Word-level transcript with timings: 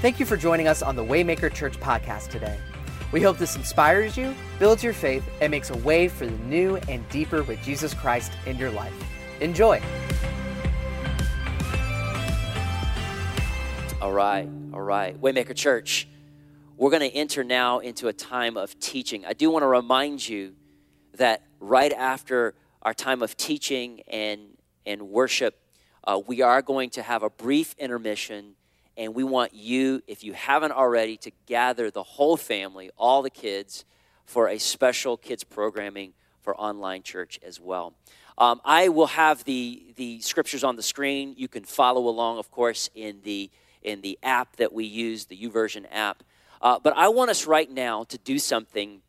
Thank 0.00 0.20
you 0.20 0.26
for 0.26 0.36
joining 0.36 0.68
us 0.68 0.80
on 0.80 0.94
the 0.94 1.04
Waymaker 1.04 1.52
Church 1.52 1.76
podcast 1.80 2.28
today. 2.28 2.56
We 3.10 3.20
hope 3.20 3.36
this 3.36 3.56
inspires 3.56 4.16
you, 4.16 4.32
builds 4.60 4.84
your 4.84 4.92
faith, 4.92 5.28
and 5.40 5.50
makes 5.50 5.70
a 5.70 5.76
way 5.78 6.06
for 6.06 6.24
the 6.24 6.38
new 6.44 6.76
and 6.86 7.06
deeper 7.08 7.42
with 7.42 7.60
Jesus 7.64 7.94
Christ 7.94 8.30
in 8.46 8.56
your 8.58 8.70
life. 8.70 8.94
Enjoy. 9.40 9.82
All 14.00 14.12
right, 14.12 14.48
all 14.72 14.82
right. 14.82 15.20
Waymaker 15.20 15.56
Church, 15.56 16.06
we're 16.76 16.90
going 16.90 17.10
to 17.10 17.16
enter 17.16 17.42
now 17.42 17.80
into 17.80 18.06
a 18.06 18.12
time 18.12 18.56
of 18.56 18.78
teaching. 18.78 19.26
I 19.26 19.32
do 19.32 19.50
want 19.50 19.64
to 19.64 19.66
remind 19.66 20.28
you 20.28 20.54
that 21.14 21.42
right 21.58 21.92
after 21.92 22.54
our 22.82 22.94
time 22.94 23.20
of 23.20 23.36
teaching 23.36 24.02
and, 24.06 24.42
and 24.86 25.08
worship, 25.08 25.58
uh, 26.04 26.20
we 26.24 26.40
are 26.40 26.62
going 26.62 26.90
to 26.90 27.02
have 27.02 27.24
a 27.24 27.30
brief 27.30 27.74
intermission 27.80 28.54
and 28.98 29.14
we 29.14 29.22
want 29.22 29.54
you, 29.54 30.02
if 30.08 30.24
you 30.24 30.32
haven't 30.32 30.72
already, 30.72 31.16
to 31.18 31.30
gather 31.46 31.88
the 31.88 32.02
whole 32.02 32.36
family, 32.36 32.90
all 32.98 33.22
the 33.22 33.30
kids, 33.30 33.84
for 34.26 34.48
a 34.48 34.58
special 34.58 35.16
kids 35.16 35.44
programming 35.44 36.12
for 36.42 36.54
online 36.56 37.04
church 37.04 37.38
as 37.46 37.60
well. 37.60 37.94
Um, 38.36 38.60
I 38.64 38.88
will 38.88 39.06
have 39.06 39.44
the, 39.44 39.94
the 39.96 40.20
scriptures 40.20 40.64
on 40.64 40.74
the 40.74 40.82
screen. 40.82 41.34
You 41.38 41.46
can 41.46 41.62
follow 41.62 42.08
along, 42.08 42.38
of 42.38 42.50
course, 42.50 42.90
in 42.94 43.20
the, 43.22 43.50
in 43.82 44.00
the 44.00 44.18
app 44.22 44.56
that 44.56 44.72
we 44.72 44.84
use, 44.84 45.26
the 45.26 45.36
YouVersion 45.36 45.86
app. 45.92 46.24
Uh, 46.60 46.78
but 46.82 46.92
I 46.96 47.08
want 47.08 47.30
us 47.30 47.46
right 47.46 47.70
now 47.70 48.02
to 48.04 48.18
do 48.18 48.38
something, 48.38 49.00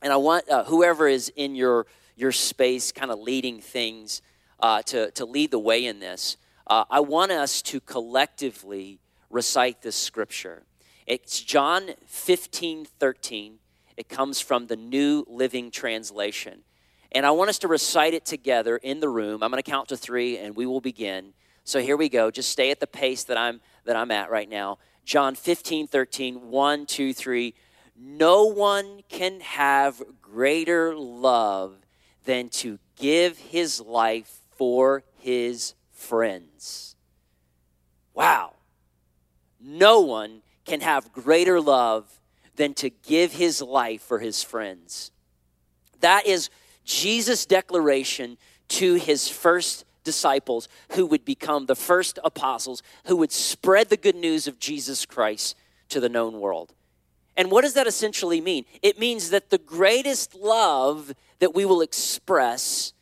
and 0.00 0.12
I 0.12 0.16
want 0.16 0.48
uh, 0.48 0.62
whoever 0.64 1.08
is 1.08 1.32
in 1.34 1.56
your, 1.56 1.86
your 2.16 2.30
space 2.30 2.92
kind 2.92 3.10
of 3.10 3.18
leading 3.18 3.60
things 3.60 4.22
uh, 4.60 4.82
to, 4.82 5.10
to 5.12 5.24
lead 5.24 5.50
the 5.50 5.58
way 5.58 5.84
in 5.84 5.98
this. 5.98 6.36
Uh, 6.68 6.84
I 6.88 7.00
want 7.00 7.32
us 7.32 7.60
to 7.62 7.80
collectively 7.80 9.00
recite 9.34 9.82
this 9.82 9.96
scripture. 9.96 10.62
It's 11.06 11.42
John 11.42 11.90
15 12.06 12.86
13. 12.86 13.58
It 13.96 14.08
comes 14.08 14.40
from 14.40 14.68
the 14.68 14.76
New 14.76 15.24
Living 15.28 15.72
Translation. 15.72 16.60
And 17.12 17.26
I 17.26 17.32
want 17.32 17.50
us 17.50 17.58
to 17.58 17.68
recite 17.68 18.14
it 18.14 18.24
together 18.24 18.76
in 18.76 19.00
the 19.00 19.08
room. 19.08 19.42
I'm 19.42 19.50
going 19.50 19.62
to 19.62 19.68
count 19.68 19.88
to 19.88 19.96
three 19.96 20.38
and 20.38 20.56
we 20.56 20.66
will 20.66 20.80
begin. 20.80 21.32
So 21.64 21.80
here 21.80 21.96
we 21.96 22.08
go. 22.08 22.30
Just 22.30 22.50
stay 22.50 22.70
at 22.70 22.80
the 22.80 22.86
pace 22.86 23.24
that 23.24 23.36
I'm, 23.36 23.60
that 23.84 23.96
I'm 23.96 24.10
at 24.10 24.30
right 24.30 24.48
now. 24.48 24.78
John 25.04 25.34
15 25.34 25.88
13, 25.88 26.50
1, 26.50 26.86
2, 26.86 27.12
3. 27.12 27.54
No 27.96 28.44
one 28.44 29.00
can 29.08 29.40
have 29.40 30.00
greater 30.22 30.94
love 30.96 31.76
than 32.24 32.48
to 32.50 32.78
give 32.96 33.38
his 33.38 33.80
life 33.80 34.40
for 34.56 35.02
his 35.18 35.74
friends. 35.92 36.94
Wow. 38.14 38.54
No 39.64 40.00
one 40.00 40.42
can 40.64 40.80
have 40.82 41.12
greater 41.12 41.60
love 41.60 42.20
than 42.56 42.74
to 42.74 42.90
give 42.90 43.32
his 43.32 43.62
life 43.62 44.02
for 44.02 44.18
his 44.18 44.42
friends. 44.42 45.10
That 46.00 46.26
is 46.26 46.50
Jesus' 46.84 47.46
declaration 47.46 48.36
to 48.68 48.94
his 48.94 49.28
first 49.28 49.84
disciples 50.04 50.68
who 50.92 51.06
would 51.06 51.24
become 51.24 51.66
the 51.66 51.74
first 51.74 52.18
apostles 52.22 52.82
who 53.06 53.16
would 53.16 53.32
spread 53.32 53.88
the 53.88 53.96
good 53.96 54.14
news 54.14 54.46
of 54.46 54.58
Jesus 54.58 55.06
Christ 55.06 55.56
to 55.88 55.98
the 55.98 56.10
known 56.10 56.40
world. 56.40 56.74
And 57.36 57.50
what 57.50 57.62
does 57.62 57.74
that 57.74 57.86
essentially 57.86 58.40
mean? 58.40 58.64
It 58.82 58.98
means 58.98 59.30
that 59.30 59.50
the 59.50 59.58
greatest 59.58 60.34
love 60.34 61.14
that 61.40 61.54
we 61.54 61.64
will 61.64 61.80
express 61.80 62.92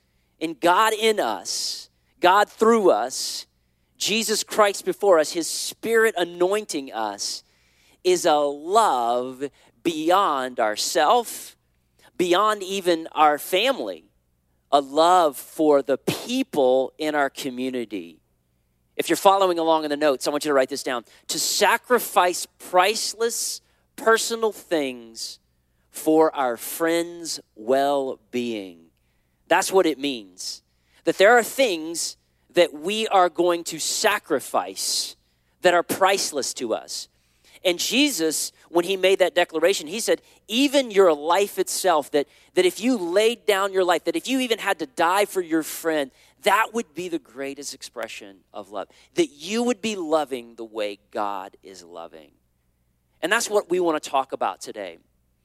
in 0.41 0.57
God 0.61 0.93
in 0.95 1.21
us, 1.21 1.91
God 2.21 2.49
through 2.49 2.91
us, 2.91 3.47
Jesus 4.03 4.43
Christ 4.43 4.85
before 4.85 5.21
us, 5.21 5.31
His 5.31 5.47
Spirit 5.47 6.17
anointing 6.19 6.93
us, 6.93 7.45
is 8.03 8.27
a 8.27 8.35
love 8.35 9.49
beyond 9.85 10.59
ourself, 10.59 11.57
beyond 12.19 12.65
even 12.65 13.07
our 13.13 13.39
family, 13.39 14.07
a 14.73 14.81
love 14.81 15.37
for 15.37 15.83
the 15.83 15.99
people 15.99 16.93
in 16.99 17.15
our 17.15 17.31
community. 17.31 18.19
If 18.97 19.09
you're 19.09 19.17
following 19.17 19.61
along 19.61 19.85
in 19.85 19.91
the 19.91 19.97
notes, 19.97 20.27
I 20.27 20.33
want 20.33 20.45
you 20.45 20.49
to 20.49 20.55
write 20.55 20.69
this 20.69 20.83
down. 20.83 21.05
To 21.29 21.39
sacrifice 21.39 22.45
priceless 22.59 23.61
personal 23.95 24.51
things 24.51 25.39
for 25.91 26.35
our 26.35 26.57
friends' 26.57 27.39
well 27.55 28.19
being. 28.33 28.87
That's 29.47 29.71
what 29.71 29.87
it 29.87 29.97
means. 29.97 30.65
That 31.05 31.19
there 31.19 31.39
are 31.39 31.45
things 31.45 32.17
that 32.55 32.73
we 32.73 33.07
are 33.09 33.29
going 33.29 33.65
to 33.65 33.79
sacrifice 33.79 35.17
that 35.63 35.75
are 35.75 35.83
priceless 35.83 36.53
to 36.55 36.75
us. 36.75 37.09
And 37.65 37.79
Jesus, 37.79 38.53
when 38.71 38.85
he 38.85 38.97
made 38.97 39.21
that 39.21 39.35
declaration, 39.35 39.87
he 39.87 40.01
said, 40.01 40.21
even 40.49 40.91
your 40.91 41.13
life 41.13 41.59
itself, 41.59 42.11
that, 42.11 42.27
that 42.55 42.65
if 42.65 42.81
you 42.81 42.97
laid 42.97 43.47
down 43.47 43.73
your 43.73 43.85
life, 43.85 44.05
that 44.05 44.17
if 44.17 44.27
you 44.27 44.41
even 44.41 44.59
had 44.59 44.81
to 44.81 44.87
die 44.87 45.27
for 45.27 45.41
your 45.41 45.63
friend, 45.63 46.11
that 46.43 46.75
would 46.75 46.93
be 46.93 47.09
the 47.09 47.21
greatest 47.21 47.73
expression 47.73 48.39
of 48.53 48.71
love. 48.71 48.89
That 49.15 49.29
you 49.29 49.63
would 49.63 49.81
be 49.81 49.95
loving 49.95 50.57
the 50.57 50.65
way 50.65 50.99
God 51.13 51.57
is 51.63 51.85
loving. 51.85 52.33
And 53.23 53.31
that's 53.31 53.49
what 53.49 53.71
we 53.71 53.79
want 53.79 54.03
to 54.03 54.11
talk 54.11 54.33
about 54.33 54.61
today. 54.61 54.99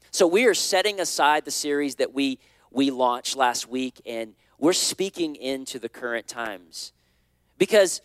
So 0.09 0.25
we 0.25 0.45
are 0.45 0.55
setting 0.55 0.99
aside 0.99 1.45
the 1.45 1.51
series 1.51 1.95
that 1.95 2.13
we 2.13 2.39
we 2.71 2.91
launched 2.91 3.35
last 3.35 3.67
week 3.69 4.01
and 4.05 4.33
we're 4.59 4.73
speaking 4.73 5.35
into 5.35 5.79
the 5.79 5.89
current 5.89 6.27
times 6.27 6.91
because 7.57 8.01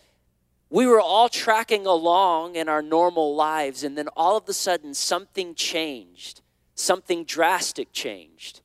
we 0.69 0.87
were 0.87 0.99
all 0.99 1.29
tracking 1.29 1.85
along 1.85 2.55
in 2.55 2.67
our 2.67 2.81
normal 2.81 3.35
lives, 3.35 3.83
and 3.83 3.97
then 3.97 4.07
all 4.15 4.35
of 4.35 4.49
a 4.49 4.53
sudden 4.53 4.93
something 4.93 5.53
changed. 5.53 6.41
Something 6.75 7.25
drastic 7.25 7.93
changed. 7.93 8.61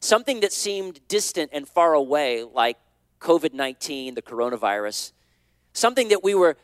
Something 0.00 0.40
that 0.40 0.52
seemed 0.52 1.00
distant 1.08 1.50
and 1.52 1.68
far 1.68 1.94
away, 1.94 2.44
like 2.44 2.78
COVID 3.20 3.52
19, 3.52 4.14
the 4.14 4.22
coronavirus. 4.22 5.12
Something 5.72 6.08
that 6.08 6.22
we 6.22 6.34
were 6.34 6.56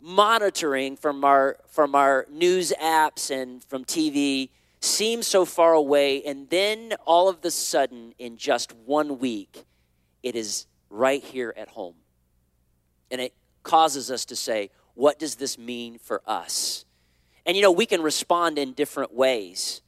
monitoring 0.00 0.96
from 0.96 1.24
our, 1.24 1.56
from 1.66 1.94
our 1.94 2.26
news 2.30 2.74
apps 2.78 3.30
and 3.30 3.64
from 3.64 3.86
TV 3.86 4.50
seemed 4.80 5.24
so 5.24 5.46
far 5.46 5.72
away, 5.72 6.22
and 6.22 6.50
then 6.50 6.92
all 7.06 7.30
of 7.30 7.42
a 7.42 7.50
sudden, 7.50 8.12
in 8.18 8.36
just 8.36 8.74
one 8.84 9.18
week, 9.18 9.64
it 10.22 10.36
is 10.36 10.66
right 10.90 11.24
here 11.24 11.54
at 11.56 11.68
home. 11.68 11.94
And 13.14 13.22
it 13.22 13.32
causes 13.62 14.10
us 14.10 14.24
to 14.24 14.34
say, 14.34 14.70
what 14.94 15.20
does 15.20 15.36
this 15.36 15.56
mean 15.56 15.98
for 15.98 16.20
us? 16.26 16.84
And 17.46 17.56
you 17.56 17.62
know, 17.62 17.70
we 17.70 17.86
can 17.86 18.02
respond 18.02 18.58
in 18.58 18.72
different 18.72 19.14
ways. 19.14 19.82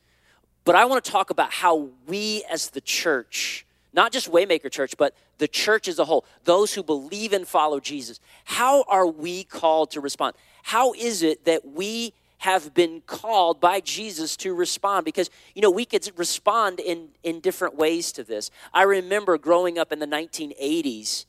But 0.64 0.76
I 0.76 0.84
want 0.84 1.04
to 1.04 1.10
talk 1.10 1.30
about 1.30 1.52
how 1.52 1.90
we 2.06 2.44
as 2.48 2.70
the 2.70 2.80
church, 2.80 3.66
not 3.92 4.12
just 4.12 4.30
Waymaker 4.30 4.70
Church, 4.70 4.94
but 4.96 5.12
the 5.38 5.48
church 5.48 5.88
as 5.88 5.98
a 5.98 6.04
whole, 6.04 6.24
those 6.44 6.74
who 6.74 6.84
believe 6.84 7.32
and 7.32 7.48
follow 7.48 7.80
Jesus, 7.80 8.20
how 8.44 8.84
are 8.84 9.08
we 9.08 9.42
called 9.42 9.90
to 9.90 10.00
respond? 10.00 10.36
How 10.62 10.92
is 10.92 11.24
it 11.24 11.46
that 11.46 11.66
we 11.66 12.14
have 12.38 12.74
been 12.74 13.00
called 13.06 13.60
by 13.60 13.80
Jesus 13.80 14.36
to 14.36 14.54
respond 14.54 15.04
because 15.04 15.30
you 15.54 15.62
know 15.62 15.70
we 15.70 15.84
could 15.84 16.08
respond 16.16 16.78
in 16.78 17.08
in 17.22 17.40
different 17.40 17.74
ways 17.74 18.12
to 18.12 18.22
this. 18.22 18.50
I 18.74 18.82
remember 18.82 19.36
growing 19.38 19.78
up 19.78 19.90
in 19.90 19.98
the 19.98 20.06
1980s 20.06 21.24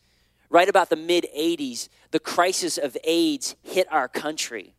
right 0.50 0.70
about 0.70 0.90
the 0.90 0.96
mid 0.96 1.28
80s, 1.36 1.90
the 2.12 2.20
crisis 2.20 2.78
of 2.78 2.98
AIDS 3.04 3.56
hit 3.64 3.92
our 3.92 4.08
country. 4.08 4.74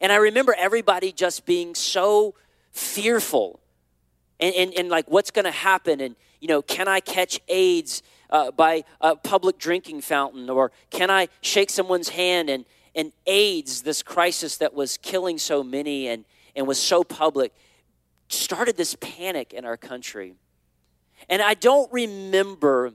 And 0.00 0.12
I 0.12 0.16
remember 0.16 0.54
everybody 0.58 1.12
just 1.12 1.46
being 1.46 1.74
so 1.74 2.34
fearful 2.72 3.60
and, 4.40 4.54
and, 4.54 4.74
and 4.74 4.88
like 4.88 5.08
what's 5.08 5.30
going 5.30 5.44
to 5.44 5.50
happen? 5.50 6.00
And 6.00 6.16
you 6.40 6.48
know 6.48 6.60
can 6.60 6.88
i 6.88 7.00
catch 7.00 7.40
aids 7.48 8.02
uh, 8.30 8.50
by 8.50 8.84
a 9.00 9.16
public 9.16 9.58
drinking 9.58 10.00
fountain? 10.00 10.50
Or 10.50 10.72
can 10.90 11.10
i 11.10 11.28
shake 11.40 11.70
someone's 11.70 12.10
hand 12.10 12.50
and, 12.50 12.64
and 12.94 13.12
aids 13.26 13.82
this 13.82 14.02
crisis 14.02 14.58
that 14.58 14.74
was 14.74 14.98
killing 14.98 15.38
so 15.38 15.62
many 15.62 16.08
and, 16.08 16.24
and 16.54 16.66
was 16.66 16.78
so 16.78 17.04
public 17.04 17.54
started 18.28 18.76
this 18.76 18.96
panic 19.00 19.52
in 19.52 19.64
our 19.64 19.76
country? 19.76 20.34
And 21.28 21.40
i 21.40 21.54
don't 21.54 21.90
remember 21.92 22.92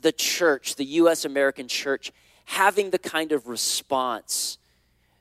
the 0.00 0.12
church, 0.12 0.76
the 0.76 0.84
U.S. 0.84 1.24
American 1.24 1.68
church, 1.68 2.12
having 2.44 2.90
the 2.90 2.98
kind 2.98 3.32
of 3.32 3.46
response 3.46 4.58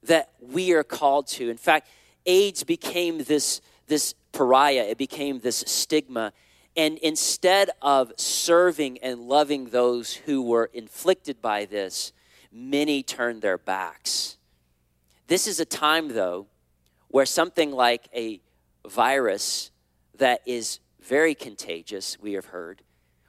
that 0.04 0.32
we 0.40 0.74
are 0.74 0.84
called 0.84 1.28
to. 1.28 1.50
In 1.50 1.58
fact, 1.58 1.90
AIDS 2.26 2.64
became 2.64 3.24
this, 3.24 3.62
this 3.88 4.14
pariah, 4.32 4.86
it 4.90 4.98
became 4.98 5.40
this 5.40 5.64
stigma. 5.68 6.34
And 6.76 6.98
instead 7.00 7.72
of 7.82 8.14
serving 8.18 9.00
and 9.00 9.22
loving 9.22 9.70
those 9.70 10.14
who 10.14 10.42
were 10.42 10.70
inflicted 10.74 11.42
by 11.42 11.66
this, 11.66 12.14
many 12.52 13.04
turned 13.04 13.42
their 13.42 13.58
backs. 13.58 14.38
This 15.28 15.48
is 15.48 15.60
a 15.60 15.66
time, 15.66 16.10
though, 16.10 16.48
where 17.10 17.26
something 17.26 17.72
like 17.72 18.08
a 18.16 18.40
virus 18.88 19.72
that 20.18 20.42
is 20.46 20.80
very 21.02 21.36
contagious, 21.36 22.18
we 22.20 22.34
have 22.34 22.46
heard, 22.46 22.82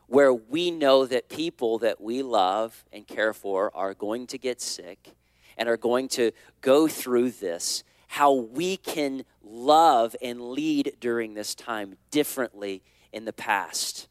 where 0.08 0.32
we 0.32 0.70
know 0.70 1.06
that 1.06 1.28
people 1.28 1.78
that 1.78 2.00
we 2.00 2.22
love 2.22 2.84
and 2.92 3.06
care 3.06 3.32
for 3.32 3.70
are 3.76 3.94
going 3.94 4.26
to 4.26 4.38
get 4.38 4.60
sick 4.60 5.14
and 5.56 5.68
are 5.68 5.76
going 5.76 6.08
to 6.08 6.32
go 6.60 6.88
through 6.88 7.30
this 7.30 7.84
how 8.08 8.32
we 8.32 8.78
can 8.78 9.22
love 9.42 10.16
and 10.22 10.40
lead 10.40 10.96
during 10.98 11.34
this 11.34 11.54
time 11.54 11.94
differently 12.10 12.82
in 13.12 13.26
the 13.26 13.32
past. 13.34 14.08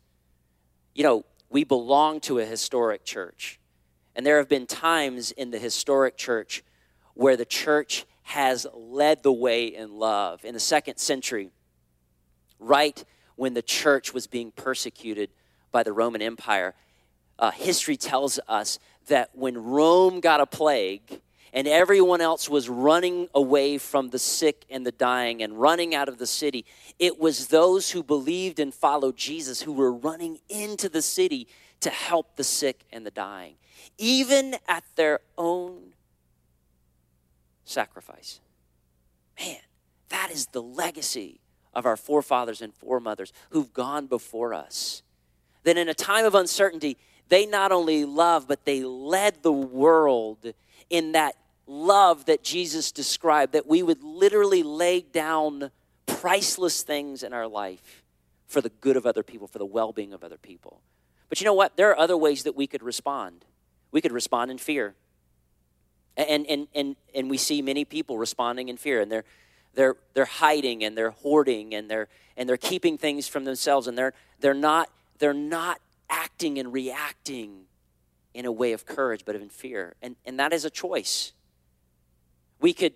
You 0.94 1.04
know, 1.04 1.26
we 1.50 1.64
belong 1.64 2.20
to 2.22 2.38
a 2.38 2.46
historic 2.46 3.04
church. 3.06 3.60
And 4.16 4.24
there 4.24 4.38
have 4.38 4.48
been 4.48 4.68
times 4.68 5.32
in 5.32 5.50
the 5.50 5.58
historic 5.58 6.16
church 6.16 6.64
where 7.16 7.36
the 7.36 7.46
church 7.46 8.06
has 8.22 8.68
led 8.74 9.24
the 9.24 9.34
way 9.34 9.66
in 9.66 9.98
love. 9.98 10.46
In 10.46 10.54
the 10.54 10.60
second 10.60 10.98
century, 10.98 11.50
right 12.60 13.04
when 13.36 13.56
the 13.56 13.62
church 13.64 14.14
was 14.14 14.28
being 14.28 14.52
persecuted 14.52 15.32
by 15.72 15.84
the 15.84 15.94
Roman 15.94 16.22
Empire, 16.22 16.74
uh, 17.40 17.52
history 17.52 17.98
tells 17.98 18.40
us 18.48 18.80
that 19.08 19.30
when 19.34 19.58
Rome 19.58 20.20
got 20.20 20.42
a 20.42 20.46
plague, 20.46 21.22
and 21.54 21.68
everyone 21.68 22.22
else 22.22 22.50
was 22.50 22.70
running 22.70 23.30
away 23.34 23.78
from 23.78 24.10
the 24.10 24.20
sick 24.20 24.66
and 24.70 24.86
the 24.86 24.92
dying 24.92 25.42
and 25.42 25.60
running 25.60 25.96
out 25.96 26.10
of 26.10 26.18
the 26.18 26.28
city. 26.28 26.66
It 27.00 27.20
was 27.20 27.48
those 27.48 27.90
who 27.90 28.04
believed 28.04 28.60
and 28.60 28.74
followed 28.74 29.18
Jesus 29.18 29.62
who 29.62 29.72
were 29.72 29.92
running 29.92 30.40
into 30.50 30.90
the 30.90 31.02
city 31.02 31.48
to 31.80 31.90
help 31.90 32.36
the 32.36 32.44
sick 32.44 32.86
and 32.92 33.06
the 33.06 33.12
dying, 33.12 33.56
even 33.98 34.56
at 34.68 34.84
their 34.96 35.22
own 35.38 35.94
sacrifice. 37.66 38.40
Man, 39.40 39.58
that 40.10 40.32
is 40.32 40.48
the 40.48 40.62
legacy 40.62 41.40
of 41.74 41.86
our 41.86 41.98
forefathers 41.98 42.62
and 42.62 42.74
foremothers 42.74 43.32
who've 43.52 43.72
gone 43.74 44.08
before 44.08 44.54
us. 44.54 45.04
That 45.68 45.78
in 45.78 45.90
a 45.90 45.94
time 45.94 46.24
of 46.24 46.34
uncertainty, 46.34 46.96
they 47.28 47.46
not 47.46 47.74
only 47.74 48.06
loved, 48.06 48.48
but 48.48 48.64
they 48.64 48.84
led 48.84 49.44
the 49.44 49.52
world 49.52 50.54
in 50.90 51.12
that 51.12 51.36
love 51.68 52.24
that 52.28 52.42
Jesus 52.42 52.94
described, 52.94 53.52
that 53.52 53.68
we 53.68 53.84
would 53.84 54.02
literally 54.02 54.64
lay 54.64 55.02
down 55.02 55.72
priceless 56.06 56.84
things 56.84 57.22
in 57.22 57.34
our 57.34 57.50
life 57.50 58.06
for 58.46 58.62
the 58.62 58.70
good 58.70 58.96
of 58.96 59.06
other 59.06 59.24
people, 59.24 59.46
for 59.46 59.58
the 59.58 59.66
well 59.66 59.92
being 59.92 60.14
of 60.14 60.24
other 60.24 60.38
people. 60.38 60.80
But 61.28 61.42
you 61.42 61.46
know 61.46 61.54
what? 61.54 61.76
There 61.76 61.90
are 61.90 62.00
other 62.00 62.16
ways 62.16 62.44
that 62.44 62.56
we 62.56 62.66
could 62.66 62.82
respond. 62.82 63.44
We 63.92 64.00
could 64.00 64.14
respond 64.14 64.52
in 64.52 64.60
fear. 64.60 64.96
And, 66.16 66.48
and, 66.48 66.70
and, 66.74 66.96
and 67.14 67.30
we 67.30 67.36
see 67.36 67.62
many 67.62 67.84
people 67.84 68.18
responding 68.18 68.70
in 68.70 68.78
fear, 68.78 69.02
and 69.02 69.12
they're, 69.12 69.26
they're, 69.74 69.98
they're 70.14 70.24
hiding 70.24 70.86
and 70.86 70.98
they're 70.98 71.12
hoarding 71.12 71.76
and 71.76 71.92
they're, 71.92 72.08
and 72.38 72.48
they're 72.48 72.56
keeping 72.56 72.98
things 72.98 73.28
from 73.28 73.44
themselves, 73.44 73.86
and 73.86 73.98
they're, 73.98 74.14
they're, 74.40 74.54
not, 74.54 74.90
they're 75.20 75.34
not 75.34 75.80
acting 76.10 76.58
and 76.58 76.72
reacting 76.72 77.66
in 78.34 78.46
a 78.46 78.52
way 78.52 78.74
of 78.74 78.86
courage, 78.86 79.24
but 79.26 79.36
of 79.36 79.42
in 79.42 79.50
fear. 79.50 79.96
And, 80.02 80.16
and 80.26 80.40
that 80.40 80.54
is 80.54 80.64
a 80.64 80.70
choice. 80.70 81.34
We 82.60 82.74
could 82.74 82.94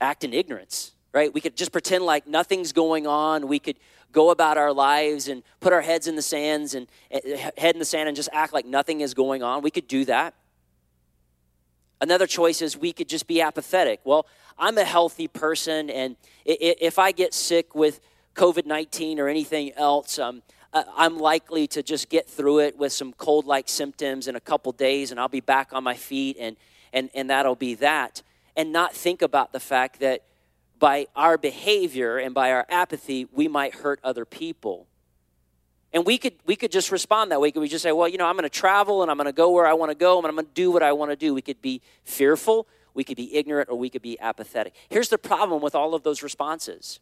act 0.00 0.24
in 0.24 0.32
ignorance, 0.32 0.92
right? 1.12 1.32
We 1.32 1.40
could 1.40 1.56
just 1.56 1.72
pretend 1.72 2.04
like 2.04 2.26
nothing's 2.26 2.72
going 2.72 3.06
on. 3.06 3.48
We 3.48 3.58
could 3.58 3.76
go 4.12 4.30
about 4.30 4.58
our 4.58 4.72
lives 4.72 5.28
and 5.28 5.42
put 5.60 5.72
our 5.72 5.80
heads 5.80 6.06
in 6.06 6.16
the 6.16 6.22
sands 6.22 6.74
and 6.74 6.86
eh, 7.10 7.50
head 7.56 7.74
in 7.74 7.78
the 7.78 7.84
sand 7.84 8.08
and 8.08 8.16
just 8.16 8.28
act 8.32 8.52
like 8.52 8.66
nothing 8.66 9.00
is 9.00 9.14
going 9.14 9.42
on. 9.42 9.62
We 9.62 9.70
could 9.70 9.88
do 9.88 10.04
that. 10.04 10.34
Another 12.00 12.26
choice 12.26 12.62
is 12.62 12.76
we 12.76 12.92
could 12.92 13.08
just 13.08 13.26
be 13.26 13.40
apathetic. 13.40 14.00
Well, 14.04 14.26
I'm 14.58 14.76
a 14.76 14.84
healthy 14.84 15.28
person, 15.28 15.88
and 15.88 16.16
if 16.44 16.98
I 16.98 17.12
get 17.12 17.32
sick 17.32 17.74
with 17.74 18.00
COVID 18.34 18.66
19 18.66 19.20
or 19.20 19.28
anything 19.28 19.72
else, 19.74 20.18
um, 20.18 20.42
Uh, 20.72 20.84
I'm 20.96 21.18
likely 21.18 21.66
to 21.68 21.82
just 21.82 22.08
get 22.08 22.28
through 22.28 22.60
it 22.60 22.78
with 22.78 22.92
some 22.92 23.12
cold 23.12 23.46
like 23.46 23.68
symptoms 23.68 24.26
in 24.28 24.36
a 24.36 24.40
couple 24.40 24.72
days, 24.72 25.10
and 25.10 25.20
I'll 25.20 25.28
be 25.28 25.40
back 25.40 25.72
on 25.72 25.84
my 25.84 25.94
feet, 25.94 26.36
and, 26.40 26.56
and, 26.92 27.10
and 27.14 27.30
that'll 27.30 27.56
be 27.56 27.74
that. 27.76 28.22
And 28.56 28.72
not 28.72 28.94
think 28.94 29.22
about 29.22 29.52
the 29.52 29.60
fact 29.60 30.00
that 30.00 30.22
by 30.78 31.06
our 31.14 31.38
behavior 31.38 32.18
and 32.18 32.34
by 32.34 32.52
our 32.52 32.66
apathy, 32.68 33.26
we 33.32 33.48
might 33.48 33.76
hurt 33.76 34.00
other 34.02 34.24
people. 34.24 34.86
And 35.92 36.06
we 36.06 36.16
could, 36.16 36.34
we 36.46 36.56
could 36.56 36.72
just 36.72 36.90
respond 36.90 37.30
that 37.30 37.40
way. 37.40 37.52
We 37.54 37.68
just 37.68 37.82
say, 37.82 37.92
well, 37.92 38.08
you 38.08 38.16
know, 38.16 38.26
I'm 38.26 38.34
going 38.34 38.48
to 38.48 38.50
travel 38.50 39.02
and 39.02 39.10
I'm 39.10 39.16
going 39.16 39.26
to 39.26 39.32
go 39.32 39.50
where 39.50 39.66
I 39.66 39.74
want 39.74 39.90
to 39.90 39.94
go 39.94 40.18
and 40.18 40.26
I'm 40.26 40.34
going 40.34 40.46
to 40.46 40.52
do 40.52 40.70
what 40.70 40.82
I 40.82 40.92
want 40.92 41.10
to 41.10 41.16
do. 41.16 41.34
We 41.34 41.42
could 41.42 41.60
be 41.60 41.82
fearful, 42.04 42.66
we 42.94 43.04
could 43.04 43.16
be 43.16 43.34
ignorant, 43.36 43.68
or 43.68 43.78
we 43.78 43.90
could 43.90 44.02
be 44.02 44.18
apathetic. 44.18 44.74
Here's 44.88 45.10
the 45.10 45.18
problem 45.18 45.62
with 45.62 45.74
all 45.74 45.94
of 45.94 46.02
those 46.02 46.22
responses 46.22 46.98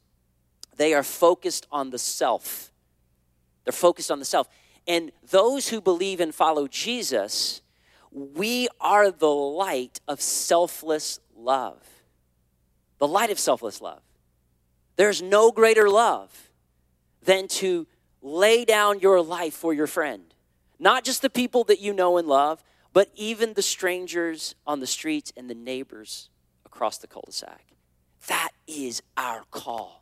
they 0.76 0.94
are 0.94 1.02
focused 1.02 1.66
on 1.70 1.90
the 1.90 1.98
self. 1.98 2.69
They're 3.70 3.76
focused 3.76 4.10
on 4.10 4.18
the 4.18 4.24
self. 4.24 4.48
And 4.88 5.12
those 5.30 5.68
who 5.68 5.80
believe 5.80 6.18
and 6.18 6.34
follow 6.34 6.66
Jesus, 6.66 7.62
we 8.10 8.66
are 8.80 9.12
the 9.12 9.30
light 9.30 10.00
of 10.08 10.20
selfless 10.20 11.20
love. 11.36 11.80
The 12.98 13.06
light 13.06 13.30
of 13.30 13.38
selfless 13.38 13.80
love. 13.80 14.02
There's 14.96 15.22
no 15.22 15.52
greater 15.52 15.88
love 15.88 16.50
than 17.22 17.46
to 17.46 17.86
lay 18.22 18.64
down 18.64 18.98
your 18.98 19.22
life 19.22 19.54
for 19.54 19.72
your 19.72 19.86
friend. 19.86 20.34
Not 20.80 21.04
just 21.04 21.22
the 21.22 21.30
people 21.30 21.62
that 21.64 21.78
you 21.78 21.92
know 21.92 22.18
and 22.18 22.26
love, 22.26 22.64
but 22.92 23.08
even 23.14 23.54
the 23.54 23.62
strangers 23.62 24.56
on 24.66 24.80
the 24.80 24.86
streets 24.88 25.32
and 25.36 25.48
the 25.48 25.54
neighbors 25.54 26.28
across 26.66 26.98
the 26.98 27.06
cul 27.06 27.22
de 27.24 27.32
sac. 27.32 27.66
That 28.26 28.50
is 28.66 29.00
our 29.16 29.44
call. 29.52 29.99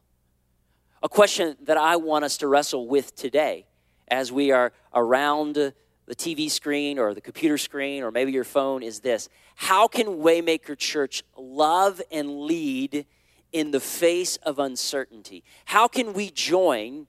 A 1.02 1.08
question 1.08 1.56
that 1.62 1.76
I 1.76 1.96
want 1.96 2.24
us 2.24 2.38
to 2.38 2.48
wrestle 2.48 2.88
with 2.88 3.14
today 3.14 3.66
as 4.08 4.32
we 4.32 4.50
are 4.50 4.72
around 4.92 5.54
the 5.54 5.74
TV 6.14 6.50
screen 6.50 6.98
or 6.98 7.14
the 7.14 7.20
computer 7.20 7.58
screen 7.58 8.02
or 8.02 8.10
maybe 8.10 8.32
your 8.32 8.44
phone 8.44 8.82
is 8.82 9.00
this 9.00 9.28
How 9.54 9.86
can 9.86 10.06
Waymaker 10.06 10.76
Church 10.76 11.22
love 11.36 12.02
and 12.10 12.40
lead 12.40 13.06
in 13.52 13.70
the 13.70 13.80
face 13.80 14.36
of 14.38 14.58
uncertainty? 14.58 15.44
How 15.66 15.86
can 15.86 16.12
we 16.14 16.30
join 16.30 17.06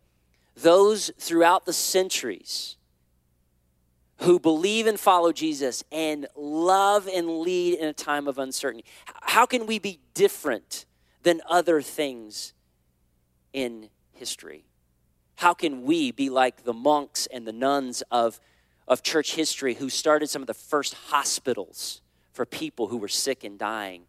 those 0.55 1.09
throughout 1.17 1.65
the 1.65 1.73
centuries 1.73 2.77
who 4.17 4.39
believe 4.39 4.85
and 4.85 4.99
follow 4.99 5.31
Jesus 5.31 5.83
and 5.91 6.27
love 6.35 7.07
and 7.07 7.39
lead 7.39 7.79
in 7.79 7.87
a 7.87 7.93
time 7.93 8.27
of 8.27 8.37
uncertainty? 8.37 8.85
How 9.05 9.47
can 9.47 9.65
we 9.65 9.79
be 9.79 9.99
different 10.13 10.85
than 11.23 11.41
other 11.49 11.81
things 11.81 12.53
in 13.53 13.89
history? 14.13 14.65
How 15.35 15.53
can 15.53 15.83
we 15.83 16.11
be 16.11 16.29
like 16.29 16.63
the 16.63 16.73
monks 16.73 17.27
and 17.31 17.47
the 17.47 17.53
nuns 17.53 18.03
of, 18.11 18.39
of 18.87 19.03
church 19.03 19.35
history 19.35 19.75
who 19.75 19.89
started 19.89 20.29
some 20.29 20.41
of 20.41 20.47
the 20.47 20.53
first 20.53 20.93
hospitals 20.93 22.01
for 22.33 22.45
people 22.45 22.87
who 22.87 22.97
were 22.97 23.07
sick 23.07 23.43
and 23.43 23.57
dying 23.57 24.03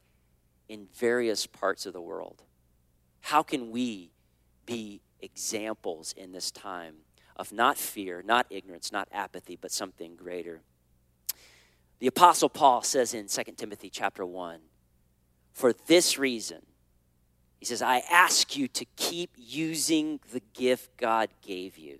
in 0.68 0.88
various 0.94 1.46
parts 1.46 1.86
of 1.86 1.92
the 1.92 2.00
world? 2.00 2.42
How 3.20 3.42
can 3.42 3.70
we 3.70 4.10
be 4.66 5.02
examples 5.20 6.14
in 6.16 6.32
this 6.32 6.50
time 6.50 6.96
of 7.36 7.52
not 7.52 7.78
fear, 7.78 8.22
not 8.24 8.46
ignorance, 8.50 8.90
not 8.90 9.08
apathy, 9.12 9.56
but 9.60 9.70
something 9.70 10.16
greater? 10.16 10.62
The 12.00 12.06
apostle 12.06 12.48
Paul 12.48 12.82
says 12.82 13.14
in 13.14 13.28
2 13.28 13.42
Timothy 13.56 13.90
chapter 13.90 14.24
1, 14.24 14.60
for 15.52 15.72
this 15.72 16.18
reason 16.18 16.62
he 17.60 17.66
says, 17.66 17.82
I 17.82 18.02
ask 18.10 18.56
you 18.56 18.68
to 18.68 18.86
keep 18.96 19.30
using 19.36 20.18
the 20.32 20.40
gift 20.54 20.96
God 20.96 21.28
gave 21.42 21.76
you. 21.76 21.98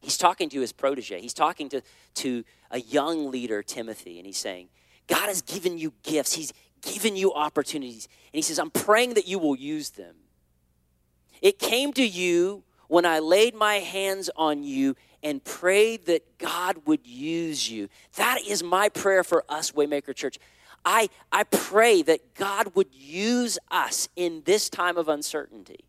He's 0.00 0.16
talking 0.16 0.48
to 0.50 0.60
his 0.60 0.72
protege. 0.72 1.20
He's 1.20 1.34
talking 1.34 1.68
to, 1.70 1.82
to 2.14 2.44
a 2.70 2.80
young 2.80 3.30
leader, 3.30 3.62
Timothy, 3.62 4.18
and 4.18 4.26
he's 4.26 4.38
saying, 4.38 4.68
God 5.08 5.26
has 5.26 5.42
given 5.42 5.76
you 5.78 5.92
gifts. 6.04 6.32
He's 6.32 6.52
given 6.80 7.16
you 7.16 7.34
opportunities. 7.34 8.08
And 8.32 8.38
he 8.38 8.42
says, 8.42 8.58
I'm 8.58 8.70
praying 8.70 9.14
that 9.14 9.26
you 9.26 9.38
will 9.40 9.56
use 9.56 9.90
them. 9.90 10.14
It 11.42 11.58
came 11.58 11.92
to 11.94 12.06
you 12.06 12.62
when 12.86 13.04
I 13.04 13.18
laid 13.18 13.54
my 13.54 13.74
hands 13.76 14.30
on 14.36 14.62
you 14.62 14.94
and 15.22 15.42
prayed 15.42 16.06
that 16.06 16.38
God 16.38 16.86
would 16.86 17.06
use 17.06 17.70
you. 17.70 17.88
That 18.16 18.38
is 18.46 18.62
my 18.62 18.88
prayer 18.88 19.24
for 19.24 19.44
us, 19.48 19.72
Waymaker 19.72 20.14
Church. 20.14 20.38
I, 20.84 21.08
I 21.30 21.44
pray 21.44 22.02
that 22.02 22.34
God 22.34 22.74
would 22.74 22.92
use 22.92 23.58
us 23.70 24.08
in 24.16 24.42
this 24.44 24.70
time 24.70 24.96
of 24.96 25.08
uncertainty 25.08 25.84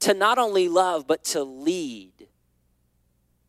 to 0.00 0.14
not 0.14 0.38
only 0.38 0.68
love, 0.68 1.06
but 1.06 1.24
to 1.24 1.42
lead 1.42 2.28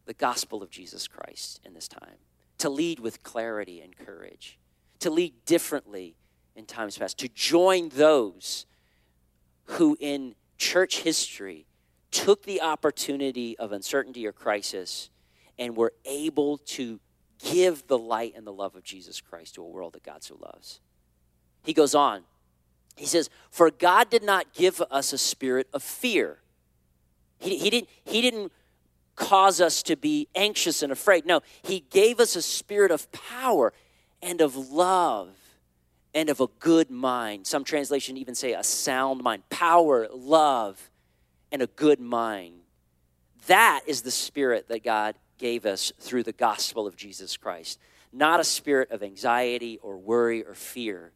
the 0.06 0.14
gospel 0.14 0.64
of 0.64 0.70
Jesus 0.70 1.08
Christ 1.08 1.62
in 1.64 1.74
this 1.74 1.88
time, 1.88 2.18
to 2.58 2.70
lead 2.70 3.00
with 3.00 3.24
clarity 3.24 3.82
and 3.82 3.96
courage, 3.96 4.58
to 5.00 5.10
lead 5.10 5.34
differently 5.46 6.16
in 6.56 6.66
times 6.66 6.98
past, 6.98 7.18
to 7.20 7.30
join 7.30 7.90
those 7.90 8.66
who 9.66 9.96
in 10.00 10.36
church 10.58 11.02
history 11.02 11.68
took 12.12 12.44
the 12.44 12.62
opportunity 12.62 13.58
of 13.60 13.72
uncertainty 13.72 14.26
or 14.26 14.32
crisis 14.32 15.10
and 15.60 15.76
were 15.78 15.94
able 16.06 16.58
to 16.58 17.00
give 17.40 17.88
the 17.88 17.98
light 17.98 18.34
and 18.36 18.46
the 18.46 18.54
love 18.54 18.76
of 18.76 18.84
Jesus 18.84 19.22
Christ 19.22 19.56
to 19.56 19.64
a 19.64 19.68
world 19.68 19.94
that 19.94 20.04
God 20.04 20.24
so 20.24 20.38
loves. 20.40 20.80
He 21.64 21.74
goes 21.74 21.96
on. 21.96 22.24
He 22.96 23.06
says, 23.06 23.30
For 23.50 23.72
God 23.72 24.10
did 24.10 24.24
not 24.24 24.54
give 24.54 24.82
us 24.92 25.14
a 25.14 25.18
spirit 25.18 25.68
of 25.74 25.82
fear. 25.82 26.40
He, 27.40 27.58
he, 27.58 27.70
didn't, 27.70 27.90
he 28.04 28.22
didn't 28.22 28.52
cause 29.16 29.62
us 29.62 29.84
to 29.84 29.96
be 29.96 30.28
anxious 30.36 30.82
and 30.82 30.92
afraid. 30.92 31.26
No, 31.26 31.42
He 31.62 31.82
gave 31.92 32.20
us 32.20 32.36
a 32.36 32.42
spirit 32.42 32.92
of 32.92 33.12
power 33.12 33.74
and 34.22 34.42
of 34.42 34.56
love 34.56 35.30
and 36.14 36.30
of 36.30 36.40
a 36.42 36.48
good 36.60 36.90
mind. 36.90 37.46
Some 37.46 37.64
translation 37.64 38.18
even 38.18 38.34
say 38.34 38.54
a 38.54 38.64
sound 38.64 39.22
mind. 39.22 39.48
Power, 39.50 40.08
love, 40.12 40.90
and 41.52 41.62
a 41.62 41.68
good 41.68 42.00
mind. 42.00 42.56
That 43.48 43.82
is 43.86 44.02
the 44.02 44.12
spirit 44.12 44.68
that 44.70 44.84
God 44.84 45.16
gave 45.40 45.66
us 45.66 45.92
through 46.00 46.24
the 46.24 46.32
gospel 46.32 46.86
of 46.86 46.96
Jesus 46.96 47.38
Christ, 47.38 47.80
not 48.14 48.40
a 48.40 48.44
spirit 48.44 48.92
of 48.92 49.02
anxiety 49.02 49.80
or 49.82 49.98
worry 49.98 50.44
or 50.44 50.54
fear. 50.54 51.12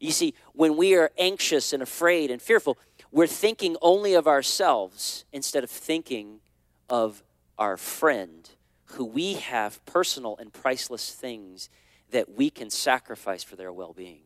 You 0.00 0.12
see, 0.12 0.34
when 0.52 0.76
we 0.76 0.94
are 0.94 1.10
anxious 1.18 1.72
and 1.72 1.82
afraid 1.82 2.30
and 2.30 2.40
fearful, 2.40 2.78
we're 3.10 3.26
thinking 3.26 3.76
only 3.82 4.14
of 4.14 4.26
ourselves 4.26 5.24
instead 5.32 5.64
of 5.64 5.70
thinking 5.70 6.40
of 6.88 7.22
our 7.58 7.76
friend, 7.76 8.48
who 8.86 9.04
we 9.04 9.34
have 9.34 9.84
personal 9.86 10.36
and 10.38 10.52
priceless 10.52 11.12
things 11.12 11.68
that 12.10 12.30
we 12.36 12.50
can 12.50 12.70
sacrifice 12.70 13.42
for 13.42 13.56
their 13.56 13.72
well 13.72 13.92
being. 13.92 14.20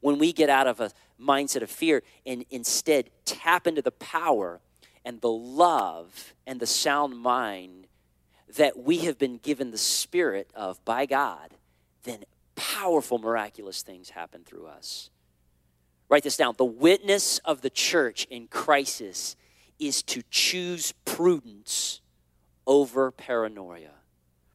When 0.00 0.18
we 0.18 0.32
get 0.32 0.48
out 0.48 0.66
of 0.66 0.80
a 0.80 0.90
mindset 1.20 1.62
of 1.62 1.70
fear 1.70 2.02
and 2.24 2.44
instead 2.50 3.10
tap 3.24 3.66
into 3.66 3.82
the 3.82 3.90
power 3.90 4.60
and 5.04 5.20
the 5.20 5.30
love 5.30 6.34
and 6.46 6.60
the 6.60 6.66
sound 6.66 7.18
mind 7.18 7.86
that 8.56 8.78
we 8.78 8.98
have 8.98 9.18
been 9.18 9.38
given 9.38 9.70
the 9.70 9.78
spirit 9.78 10.50
of 10.54 10.84
by 10.84 11.06
God, 11.06 11.50
then 12.04 12.24
powerful, 12.54 13.18
miraculous 13.18 13.82
things 13.82 14.10
happen 14.10 14.42
through 14.44 14.66
us. 14.66 15.10
Write 16.08 16.22
this 16.22 16.36
down. 16.36 16.54
The 16.56 16.64
witness 16.64 17.38
of 17.38 17.62
the 17.62 17.70
church 17.70 18.26
in 18.30 18.46
crisis 18.46 19.36
is 19.78 20.02
to 20.04 20.22
choose 20.30 20.92
prudence 21.04 22.00
over 22.66 23.10
paranoia. 23.10 23.90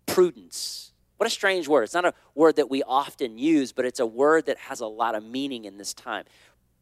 Prudence. 0.05 0.93
What 1.17 1.27
a 1.27 1.29
strange 1.29 1.67
word. 1.67 1.83
It's 1.83 1.93
not 1.93 2.05
a 2.05 2.13
word 2.33 2.55
that 2.55 2.69
we 2.69 2.81
often 2.83 3.37
use, 3.37 3.73
but 3.73 3.85
it's 3.85 3.99
a 3.99 4.05
word 4.05 4.45
that 4.45 4.57
has 4.57 4.79
a 4.79 4.87
lot 4.87 5.15
of 5.15 5.23
meaning 5.23 5.65
in 5.65 5.77
this 5.77 5.93
time. 5.93 6.23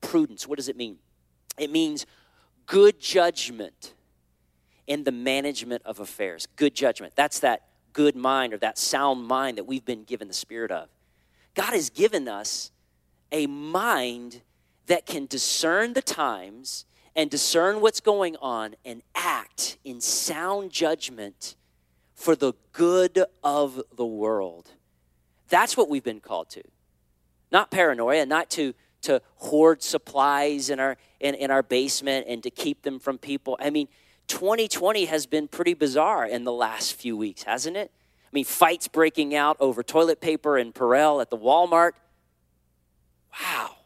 Prudence. 0.01 0.47
What 0.47 0.57
does 0.57 0.69
it 0.69 0.77
mean? 0.77 0.97
It 1.57 1.71
means 1.71 2.05
good 2.67 2.99
judgment 2.99 3.93
in 4.87 5.03
the 5.03 5.11
management 5.11 5.83
of 5.85 5.99
affairs. 5.99 6.47
Good 6.55 6.73
judgment. 6.73 7.13
That's 7.15 7.39
that 7.39 7.63
good 7.93 8.15
mind 8.15 8.53
or 8.53 8.57
that 8.57 8.77
sound 8.77 9.27
mind 9.27 9.57
that 9.57 9.65
we've 9.65 9.85
been 9.85 10.03
given 10.03 10.27
the 10.27 10.33
spirit 10.33 10.71
of. 10.71 10.87
God 11.53 11.73
has 11.73 11.89
given 11.89 12.27
us 12.27 12.71
a 13.31 13.47
mind 13.47 14.41
that 14.87 15.05
can 15.05 15.25
discern 15.25 15.93
the 15.93 16.01
times 16.01 16.85
and 17.15 17.29
discern 17.29 17.81
what's 17.81 17.99
going 17.99 18.35
on 18.41 18.75
and 18.85 19.01
act 19.15 19.77
in 19.83 19.99
sound 19.99 20.71
judgment 20.71 21.55
for 22.13 22.35
the 22.35 22.53
good 22.71 23.25
of 23.43 23.81
the 23.95 24.05
world. 24.05 24.71
That's 25.49 25.75
what 25.75 25.89
we've 25.89 26.03
been 26.03 26.19
called 26.19 26.49
to. 26.51 26.63
Not 27.51 27.71
paranoia, 27.71 28.25
not 28.25 28.49
to, 28.51 28.73
to 29.03 29.21
hoard 29.35 29.81
supplies 29.81 30.69
in 30.69 30.79
our, 30.79 30.97
in, 31.19 31.35
in 31.35 31.51
our 31.51 31.63
basement 31.63 32.27
and 32.27 32.43
to 32.43 32.49
keep 32.49 32.83
them 32.83 32.99
from 32.99 33.17
people. 33.17 33.57
I 33.59 33.69
mean, 33.69 33.87
2020 34.27 35.05
has 35.05 35.25
been 35.25 35.47
pretty 35.47 35.73
bizarre 35.73 36.25
in 36.25 36.43
the 36.43 36.51
last 36.51 36.93
few 36.93 37.15
weeks, 37.15 37.43
hasn't 37.43 37.77
it? 37.77 37.91
I 38.25 38.29
mean, 38.33 38.45
fights 38.45 38.87
breaking 38.87 39.33
out 39.33 39.57
over 39.59 39.83
toilet 39.83 40.19
paper 40.19 40.57
and 40.57 40.73
Purell 40.73 41.21
at 41.21 41.29
the 41.29 41.37
Walmart. 41.37 41.93
Wow. 43.41 43.77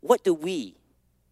What 0.00 0.24
do 0.24 0.34
we, 0.34 0.76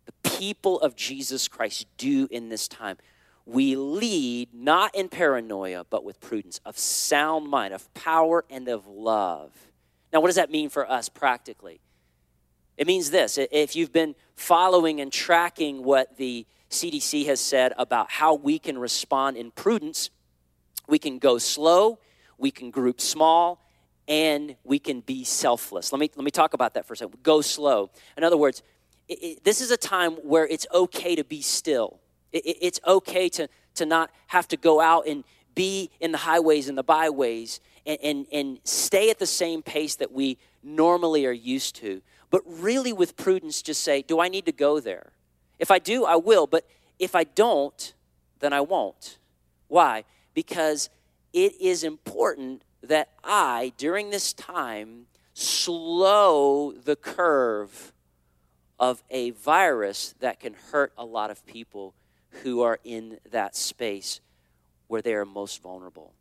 the 0.07 0.13
people 0.23 0.81
of 0.81 0.97
Jesus 0.97 1.49
Christ 1.49 1.87
do 1.97 2.29
in 2.31 2.49
this 2.49 2.69
time. 2.69 2.99
We 3.45 3.75
lead 3.75 4.51
not 4.53 4.95
in 4.95 5.09
paranoia, 5.09 5.85
but 5.89 6.05
with 6.05 6.21
prudence, 6.21 6.61
of 6.65 6.79
sound 6.79 7.49
mind, 7.49 7.75
of 7.75 7.93
power, 7.95 8.45
and 8.49 8.69
of 8.69 8.87
love. 8.87 9.51
Now, 10.13 10.21
what 10.21 10.29
does 10.29 10.37
that 10.37 10.51
mean 10.51 10.69
for 10.69 10.89
us 10.91 11.09
practically? 11.09 11.81
It 12.77 12.87
means 12.87 13.11
this 13.11 13.39
if 13.39 13.77
you've 13.77 13.93
been 13.93 14.15
following 14.35 15.01
and 15.01 15.13
tracking 15.13 15.85
what 15.85 16.17
the 16.17 16.47
CDC 16.73 17.27
has 17.27 17.41
said 17.41 17.73
about 17.79 18.11
how 18.11 18.35
we 18.35 18.59
can 18.59 18.79
respond 18.79 19.37
in 19.37 19.51
prudence, 19.51 20.11
we 20.89 20.99
can 20.99 21.19
go 21.19 21.39
slow, 21.39 21.99
we 22.39 22.51
can 22.51 22.71
group 22.71 23.01
small, 23.01 23.61
and 24.09 24.57
we 24.65 24.79
can 24.79 25.01
be 25.01 25.23
selfless. 25.23 25.93
Let 25.93 26.01
me, 26.01 26.11
let 26.17 26.25
me 26.25 26.31
talk 26.31 26.55
about 26.55 26.75
that 26.75 26.87
for 26.87 26.95
a 26.95 26.97
second. 26.97 27.23
Go 27.23 27.41
slow. 27.41 27.91
In 28.17 28.25
other 28.25 28.37
words, 28.37 28.63
it, 29.09 29.23
it, 29.23 29.45
this 29.45 29.61
is 29.61 29.71
a 29.71 29.77
time 29.77 30.13
where 30.23 30.47
it's 30.47 30.67
okay 30.73 31.15
to 31.15 31.25
be 31.25 31.41
still. 31.41 32.01
It, 32.33 32.43
it's 32.61 32.81
okay 32.87 33.29
to, 33.31 33.49
to 33.77 33.87
not 33.87 34.11
have 34.29 34.49
to 34.49 34.57
go 34.57 34.81
out 34.81 35.07
and 35.07 35.25
be 35.55 35.91
in 36.01 36.11
the 36.11 36.19
highways 36.19 36.69
and 36.69 36.77
the 36.77 36.83
byways 36.83 37.61
and, 37.87 37.99
and, 38.03 38.27
and 38.33 38.61
stay 38.65 39.11
at 39.11 39.19
the 39.19 39.27
same 39.27 39.63
pace 39.63 39.97
that 39.97 40.11
we 40.11 40.39
normally 40.63 41.27
are 41.27 41.33
used 41.33 41.77
to. 41.77 42.03
But 42.31 42.43
really, 42.47 42.95
with 42.95 43.17
prudence, 43.17 43.61
just 43.61 43.83
say, 43.83 44.01
Do 44.03 44.19
I 44.19 44.29
need 44.29 44.47
to 44.47 44.53
go 44.53 44.81
there? 44.81 45.13
If 45.59 45.71
I 45.71 45.79
do, 45.79 46.05
I 46.05 46.17
will. 46.17 46.47
But 46.47 46.67
if 46.99 47.15
I 47.15 47.25
don't, 47.25 47.95
then 48.41 48.53
I 48.53 48.61
won't. 48.61 49.19
Why? 49.69 50.05
Because 50.35 50.91
it 51.33 51.61
is 51.61 51.85
important 51.85 52.63
that 52.83 53.11
I, 53.23 53.73
during 53.77 54.11
this 54.11 54.33
time, 54.33 55.07
slow 55.35 56.73
the 56.73 56.97
curve 56.97 57.93
of 58.79 59.03
a 59.11 59.31
virus 59.31 60.15
that 60.21 60.41
can 60.41 60.55
hurt 60.73 60.93
a 60.99 61.05
lot 61.05 61.31
of 61.31 61.47
people 61.47 61.95
who 62.43 62.63
are 62.63 62.79
in 62.85 63.19
that 63.31 63.55
space 63.55 64.21
where 64.89 65.01
they 65.01 65.15
are 65.15 65.25
most 65.25 65.63
vulnerable. 65.63 66.13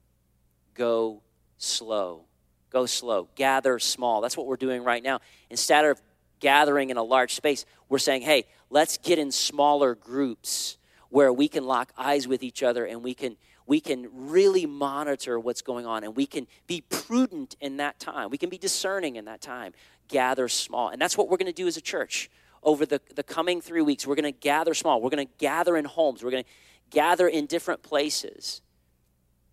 Go 0.76 1.22
slow. 1.58 2.26
Go 2.70 2.86
slow. 2.86 3.28
Gather 3.36 3.80
small. 3.80 4.22
That's 4.22 4.38
what 4.38 4.48
we're 4.48 4.56
doing 4.58 4.84
right 4.84 5.04
now. 5.04 5.20
Instead 5.50 5.86
of 5.86 6.02
gathering 6.40 6.90
in 6.90 6.98
a 6.98 7.04
large 7.04 7.34
space, 7.34 7.66
we're 7.90 8.00
saying, 8.00 8.22
hey, 8.22 8.46
let's 8.72 8.98
get 8.98 9.20
in 9.20 9.32
smaller 9.32 9.94
groups 9.94 10.78
where 11.10 11.32
we 11.32 11.48
can 11.48 11.66
lock 11.66 11.92
eyes 11.98 12.28
with 12.28 12.42
each 12.42 12.64
other 12.64 12.86
and 12.86 13.04
we 13.04 13.14
can 13.14 13.38
we 13.68 13.80
can 13.80 14.10
really 14.12 14.66
monitor 14.66 15.40
what's 15.40 15.62
going 15.62 15.86
on 15.86 16.04
and 16.04 16.16
we 16.16 16.26
can 16.26 16.48
be 16.68 16.82
prudent 16.82 17.56
in 17.62 17.78
that 17.78 18.00
time. 18.00 18.30
We 18.30 18.38
can 18.38 18.50
be 18.50 18.58
discerning 18.58 19.18
in 19.18 19.26
that 19.26 19.40
time. 19.40 19.74
Gather 20.08 20.50
small. 20.50 20.90
And 20.90 21.02
that's 21.02 21.18
what 21.18 21.30
we're 21.30 21.38
going 21.38 21.46
to 21.46 21.54
do 21.54 21.68
as 21.68 21.78
a 21.78 21.82
church 21.82 22.30
over 22.64 22.86
the, 22.86 23.00
the 23.16 23.24
coming 23.24 23.62
three 23.62 23.82
weeks. 23.82 24.06
We're 24.06 24.16
going 24.16 24.24
to 24.24 24.38
gather 24.38 24.74
small. 24.74 25.00
We're 25.02 25.12
going 25.12 25.26
to 25.26 25.34
gather 25.38 25.78
in 25.78 25.86
homes. 25.86 26.24
We're 26.24 26.32
going 26.32 26.44
to 26.44 26.50
gather 26.90 27.28
in 27.28 27.46
different 27.46 27.82
places. 27.82 28.62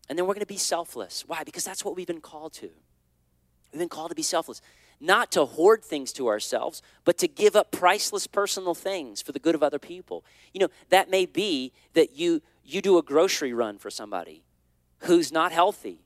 And 0.09 0.19
then 0.19 0.27
we're 0.27 0.35
going 0.35 0.41
to 0.41 0.47
be 0.47 0.57
selfless. 0.57 1.25
Why? 1.27 1.45
Because 1.45 1.65
that's 1.65 1.85
what 1.85 1.95
we've 1.95 2.07
been 2.07 2.21
called 2.21 2.55
to. 2.55 2.71
We've 3.73 3.79
been 3.79 3.89
called 3.89 4.11
to 4.11 4.17
be 4.17 4.23
selfless. 4.23 4.63
Not 5.01 5.31
to 5.33 5.45
hoard 5.45 5.85
things 5.85 6.13
to 6.15 6.27
ourselves, 6.27 6.83
but 7.05 7.19
to 7.19 7.29
give 7.29 7.55
up 7.55 7.71
priceless 7.71 8.27
personal 8.27 8.75
things 8.75 9.23
for 9.23 9.33
the 9.33 9.39
good 9.39 9.55
of 9.55 9.63
other 9.63 9.79
people. 9.79 10.25
You 10.53 10.61
know, 10.61 10.69
that 10.89 11.09
may 11.11 11.27
be 11.27 11.73
that 11.95 12.17
you 12.17 12.43
you 12.65 12.83
do 12.83 12.99
a 12.99 13.03
grocery 13.03 13.55
run 13.55 13.79
for 13.79 13.91
somebody 13.91 14.45
who's 15.01 15.33
not 15.33 15.53
healthy 15.53 16.01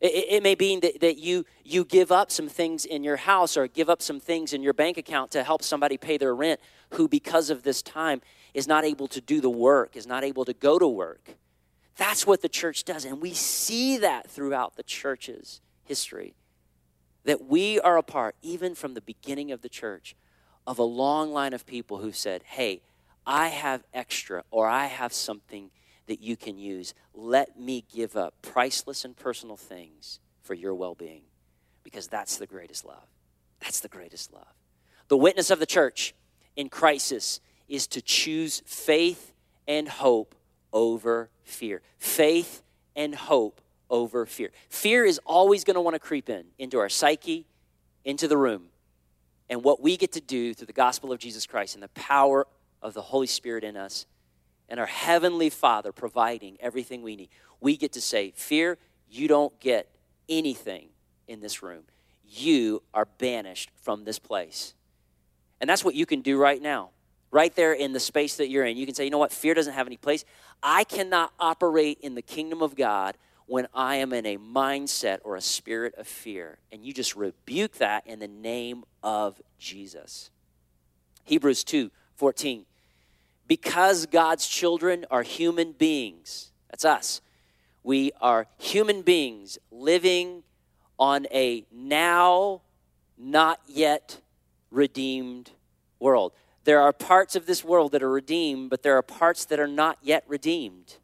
it, 0.00 0.26
it, 0.28 0.42
may 0.42 0.54
be 0.54 0.78
that, 0.78 1.00
that 1.00 1.18
you, 1.18 1.44
you 1.64 1.84
give 1.84 2.12
up 2.12 2.30
some 2.30 2.48
things 2.48 2.84
in 2.84 3.02
your 3.02 3.16
house 3.16 3.56
or 3.56 3.66
give 3.66 3.90
up 3.90 4.00
some 4.00 4.20
things 4.20 4.52
in 4.52 4.62
your 4.62 4.72
bank 4.72 4.96
account 4.96 5.32
to 5.32 5.42
help 5.42 5.62
somebody 5.62 5.96
pay 5.96 6.16
their 6.16 6.34
rent 6.34 6.60
who, 6.90 7.08
because 7.08 7.50
of 7.50 7.64
this 7.64 7.82
time, 7.82 8.20
is 8.54 8.68
not 8.68 8.84
able 8.84 9.08
to 9.08 9.20
do 9.20 9.40
the 9.40 9.50
work, 9.50 9.96
is 9.96 10.06
not 10.06 10.22
able 10.22 10.44
to 10.44 10.52
go 10.52 10.78
to 10.78 10.86
work. 10.86 11.36
That's 11.96 12.26
what 12.26 12.42
the 12.42 12.48
church 12.48 12.84
does. 12.84 13.04
And 13.04 13.20
we 13.20 13.34
see 13.34 13.98
that 13.98 14.30
throughout 14.30 14.76
the 14.76 14.84
church's 14.84 15.60
history. 15.84 16.34
That 17.28 17.44
we 17.44 17.78
are 17.78 17.98
a 17.98 18.02
part, 18.02 18.36
even 18.40 18.74
from 18.74 18.94
the 18.94 19.02
beginning 19.02 19.52
of 19.52 19.60
the 19.60 19.68
church, 19.68 20.16
of 20.66 20.78
a 20.78 20.82
long 20.82 21.30
line 21.30 21.52
of 21.52 21.66
people 21.66 21.98
who 21.98 22.10
said, 22.10 22.42
Hey, 22.42 22.80
I 23.26 23.48
have 23.48 23.84
extra 23.92 24.44
or 24.50 24.66
I 24.66 24.86
have 24.86 25.12
something 25.12 25.70
that 26.06 26.22
you 26.22 26.38
can 26.38 26.56
use. 26.56 26.94
Let 27.12 27.60
me 27.60 27.84
give 27.94 28.16
up 28.16 28.32
priceless 28.40 29.04
and 29.04 29.14
personal 29.14 29.58
things 29.58 30.20
for 30.40 30.54
your 30.54 30.74
well 30.74 30.94
being 30.94 31.24
because 31.84 32.06
that's 32.06 32.38
the 32.38 32.46
greatest 32.46 32.86
love. 32.86 33.06
That's 33.60 33.80
the 33.80 33.88
greatest 33.88 34.32
love. 34.32 34.54
The 35.08 35.18
witness 35.18 35.50
of 35.50 35.58
the 35.58 35.66
church 35.66 36.14
in 36.56 36.70
crisis 36.70 37.40
is 37.68 37.86
to 37.88 38.00
choose 38.00 38.62
faith 38.64 39.34
and 39.66 39.86
hope 39.86 40.34
over 40.72 41.28
fear. 41.44 41.82
Faith 41.98 42.62
and 42.96 43.14
hope 43.14 43.60
over 43.90 44.26
fear. 44.26 44.50
Fear 44.68 45.04
is 45.04 45.20
always 45.24 45.64
going 45.64 45.74
to 45.74 45.80
want 45.80 45.94
to 45.94 46.00
creep 46.00 46.28
in 46.28 46.44
into 46.58 46.78
our 46.78 46.88
psyche, 46.88 47.46
into 48.04 48.28
the 48.28 48.36
room. 48.36 48.64
And 49.48 49.64
what 49.64 49.80
we 49.80 49.96
get 49.96 50.12
to 50.12 50.20
do 50.20 50.52
through 50.54 50.66
the 50.66 50.72
gospel 50.72 51.12
of 51.12 51.18
Jesus 51.18 51.46
Christ 51.46 51.74
and 51.74 51.82
the 51.82 51.88
power 51.88 52.46
of 52.82 52.94
the 52.94 53.02
Holy 53.02 53.26
Spirit 53.26 53.64
in 53.64 53.76
us 53.76 54.06
and 54.68 54.78
our 54.78 54.86
Heavenly 54.86 55.50
Father 55.50 55.92
providing 55.92 56.58
everything 56.60 57.02
we 57.02 57.16
need, 57.16 57.30
we 57.60 57.76
get 57.76 57.92
to 57.94 58.00
say, 58.00 58.32
Fear, 58.36 58.78
you 59.08 59.28
don't 59.28 59.58
get 59.60 59.88
anything 60.28 60.88
in 61.26 61.40
this 61.40 61.62
room. 61.62 61.84
You 62.24 62.82
are 62.92 63.06
banished 63.18 63.70
from 63.80 64.04
this 64.04 64.18
place. 64.18 64.74
And 65.60 65.68
that's 65.68 65.84
what 65.84 65.94
you 65.94 66.06
can 66.06 66.20
do 66.20 66.38
right 66.38 66.60
now. 66.60 66.90
Right 67.30 67.54
there 67.54 67.72
in 67.72 67.92
the 67.92 68.00
space 68.00 68.36
that 68.36 68.48
you're 68.48 68.64
in, 68.64 68.76
you 68.76 68.86
can 68.86 68.94
say, 68.94 69.04
you 69.04 69.10
know 69.10 69.18
what? 69.18 69.32
Fear 69.32 69.54
doesn't 69.54 69.74
have 69.74 69.86
any 69.86 69.98
place. 69.98 70.24
I 70.62 70.84
cannot 70.84 71.32
operate 71.38 71.98
in 72.00 72.14
the 72.14 72.22
kingdom 72.22 72.62
of 72.62 72.74
God 72.74 73.16
when 73.48 73.66
I 73.74 73.96
am 73.96 74.12
in 74.12 74.26
a 74.26 74.36
mindset 74.36 75.18
or 75.24 75.34
a 75.34 75.40
spirit 75.40 75.94
of 75.96 76.06
fear. 76.06 76.58
And 76.70 76.84
you 76.84 76.92
just 76.92 77.16
rebuke 77.16 77.78
that 77.78 78.06
in 78.06 78.20
the 78.20 78.28
name 78.28 78.84
of 79.02 79.40
Jesus. 79.58 80.30
Hebrews 81.24 81.64
2 81.64 81.90
14. 82.16 82.66
Because 83.46 84.06
God's 84.06 84.46
children 84.46 85.06
are 85.10 85.22
human 85.22 85.72
beings, 85.72 86.52
that's 86.70 86.84
us. 86.84 87.22
We 87.82 88.12
are 88.20 88.46
human 88.58 89.00
beings 89.00 89.58
living 89.70 90.42
on 90.98 91.26
a 91.32 91.64
now 91.72 92.60
not 93.16 93.60
yet 93.66 94.20
redeemed 94.70 95.52
world. 95.98 96.32
There 96.64 96.80
are 96.80 96.92
parts 96.92 97.34
of 97.34 97.46
this 97.46 97.64
world 97.64 97.92
that 97.92 98.02
are 98.02 98.10
redeemed, 98.10 98.68
but 98.68 98.82
there 98.82 98.98
are 98.98 99.02
parts 99.02 99.46
that 99.46 99.58
are 99.58 99.66
not 99.66 99.96
yet 100.02 100.24
redeemed. 100.28 100.96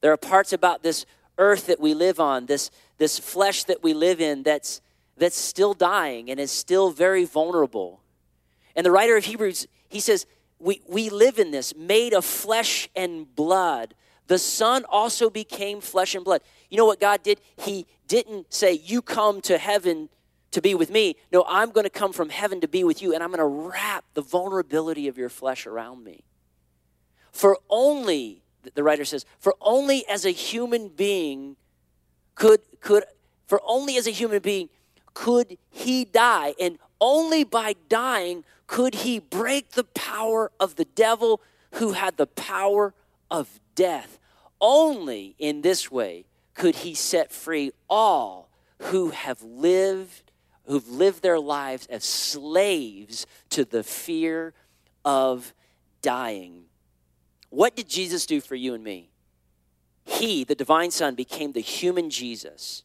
There 0.00 0.12
are 0.12 0.16
parts 0.16 0.52
about 0.52 0.82
this 0.82 1.06
earth 1.42 1.66
that 1.66 1.80
we 1.80 1.92
live 1.92 2.20
on, 2.20 2.46
this, 2.46 2.70
this 2.98 3.18
flesh 3.18 3.64
that 3.64 3.82
we 3.82 3.92
live 3.92 4.20
in, 4.20 4.44
that's, 4.44 4.80
that's 5.16 5.36
still 5.36 5.74
dying 5.74 6.30
and 6.30 6.38
is 6.38 6.52
still 6.52 6.90
very 6.90 7.24
vulnerable. 7.24 8.00
And 8.76 8.86
the 8.86 8.92
writer 8.92 9.16
of 9.16 9.24
Hebrews, 9.24 9.66
he 9.88 9.98
says, 9.98 10.26
we, 10.60 10.80
we 10.88 11.10
live 11.10 11.38
in 11.40 11.50
this, 11.50 11.74
made 11.74 12.14
of 12.14 12.24
flesh 12.24 12.88
and 12.94 13.34
blood. 13.34 13.94
The 14.28 14.38
Son 14.38 14.84
also 14.88 15.28
became 15.28 15.80
flesh 15.80 16.14
and 16.14 16.24
blood. 16.24 16.40
You 16.70 16.78
know 16.78 16.86
what 16.86 17.00
God 17.00 17.22
did? 17.24 17.40
He 17.58 17.86
didn't 18.06 18.52
say, 18.54 18.72
You 18.72 19.02
come 19.02 19.40
to 19.42 19.58
heaven 19.58 20.08
to 20.52 20.62
be 20.62 20.74
with 20.74 20.90
me. 20.90 21.16
No, 21.32 21.44
I'm 21.48 21.70
going 21.70 21.84
to 21.84 21.90
come 21.90 22.12
from 22.12 22.28
heaven 22.28 22.60
to 22.60 22.68
be 22.68 22.84
with 22.84 23.02
you, 23.02 23.12
and 23.12 23.22
I'm 23.22 23.30
going 23.30 23.40
to 23.40 23.44
wrap 23.44 24.04
the 24.14 24.22
vulnerability 24.22 25.08
of 25.08 25.18
your 25.18 25.28
flesh 25.28 25.66
around 25.66 26.04
me. 26.04 26.22
For 27.32 27.58
only 27.68 28.41
the 28.74 28.82
writer 28.82 29.04
says, 29.04 29.24
for 29.38 29.54
only 29.60 30.06
as 30.08 30.24
a 30.24 30.30
human 30.30 30.88
being 30.88 31.56
could, 32.34 32.60
could, 32.80 33.04
for 33.46 33.60
only 33.66 33.96
as 33.96 34.06
a 34.06 34.10
human 34.10 34.40
being 34.40 34.68
could 35.14 35.58
he 35.70 36.04
die. 36.04 36.54
And 36.60 36.78
only 37.00 37.44
by 37.44 37.74
dying 37.88 38.44
could 38.66 38.94
he 38.94 39.18
break 39.18 39.72
the 39.72 39.84
power 39.84 40.50
of 40.58 40.76
the 40.76 40.84
devil 40.84 41.40
who 41.72 41.92
had 41.92 42.16
the 42.16 42.26
power 42.26 42.94
of 43.30 43.60
death. 43.74 44.18
Only 44.60 45.34
in 45.38 45.62
this 45.62 45.90
way 45.90 46.24
could 46.54 46.76
he 46.76 46.94
set 46.94 47.32
free 47.32 47.72
all 47.88 48.48
who 48.78 49.10
have 49.10 49.42
lived 49.42 50.30
who've 50.66 50.88
lived 50.88 51.22
their 51.22 51.40
lives 51.40 51.86
as 51.88 52.04
slaves 52.04 53.26
to 53.50 53.64
the 53.64 53.82
fear 53.82 54.54
of 55.04 55.52
dying. 56.02 56.64
What 57.52 57.76
did 57.76 57.86
Jesus 57.86 58.24
do 58.24 58.40
for 58.40 58.54
you 58.54 58.72
and 58.72 58.82
me? 58.82 59.10
He, 60.06 60.42
the 60.42 60.54
divine 60.54 60.90
Son, 60.90 61.14
became 61.14 61.52
the 61.52 61.60
human 61.60 62.08
Jesus 62.08 62.82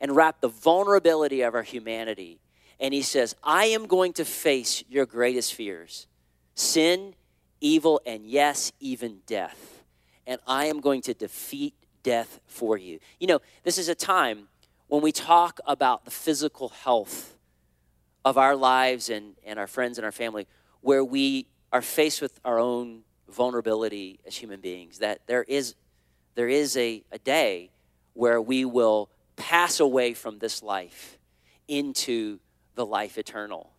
and 0.00 0.14
wrapped 0.14 0.40
the 0.40 0.46
vulnerability 0.46 1.40
of 1.40 1.52
our 1.52 1.64
humanity. 1.64 2.38
And 2.78 2.94
he 2.94 3.02
says, 3.02 3.34
I 3.42 3.64
am 3.64 3.88
going 3.88 4.12
to 4.12 4.24
face 4.24 4.84
your 4.88 5.04
greatest 5.04 5.54
fears 5.54 6.06
sin, 6.54 7.14
evil, 7.60 8.00
and 8.06 8.24
yes, 8.24 8.70
even 8.78 9.18
death. 9.26 9.82
And 10.28 10.40
I 10.46 10.66
am 10.66 10.80
going 10.80 11.02
to 11.02 11.14
defeat 11.14 11.74
death 12.04 12.38
for 12.46 12.78
you. 12.78 13.00
You 13.18 13.26
know, 13.26 13.40
this 13.64 13.78
is 13.78 13.88
a 13.88 13.96
time 13.96 14.46
when 14.86 15.02
we 15.02 15.10
talk 15.10 15.58
about 15.66 16.04
the 16.04 16.12
physical 16.12 16.68
health 16.68 17.34
of 18.24 18.38
our 18.38 18.54
lives 18.54 19.10
and, 19.10 19.34
and 19.44 19.58
our 19.58 19.66
friends 19.66 19.98
and 19.98 20.04
our 20.04 20.12
family, 20.12 20.46
where 20.82 21.04
we 21.04 21.48
are 21.72 21.82
faced 21.82 22.22
with 22.22 22.38
our 22.44 22.60
own 22.60 23.02
vulnerability 23.28 24.20
as 24.26 24.36
human 24.36 24.60
beings, 24.60 24.98
that 24.98 25.20
there 25.26 25.44
is, 25.44 25.74
there 26.34 26.48
is 26.48 26.76
a, 26.76 27.02
a 27.10 27.18
day 27.18 27.70
where 28.12 28.40
we 28.40 28.64
will 28.64 29.10
pass 29.36 29.80
away 29.80 30.14
from 30.14 30.38
this 30.38 30.62
life 30.62 31.18
into 31.66 32.38
the 32.74 32.86
life 32.86 33.18
eternal. 33.18 33.70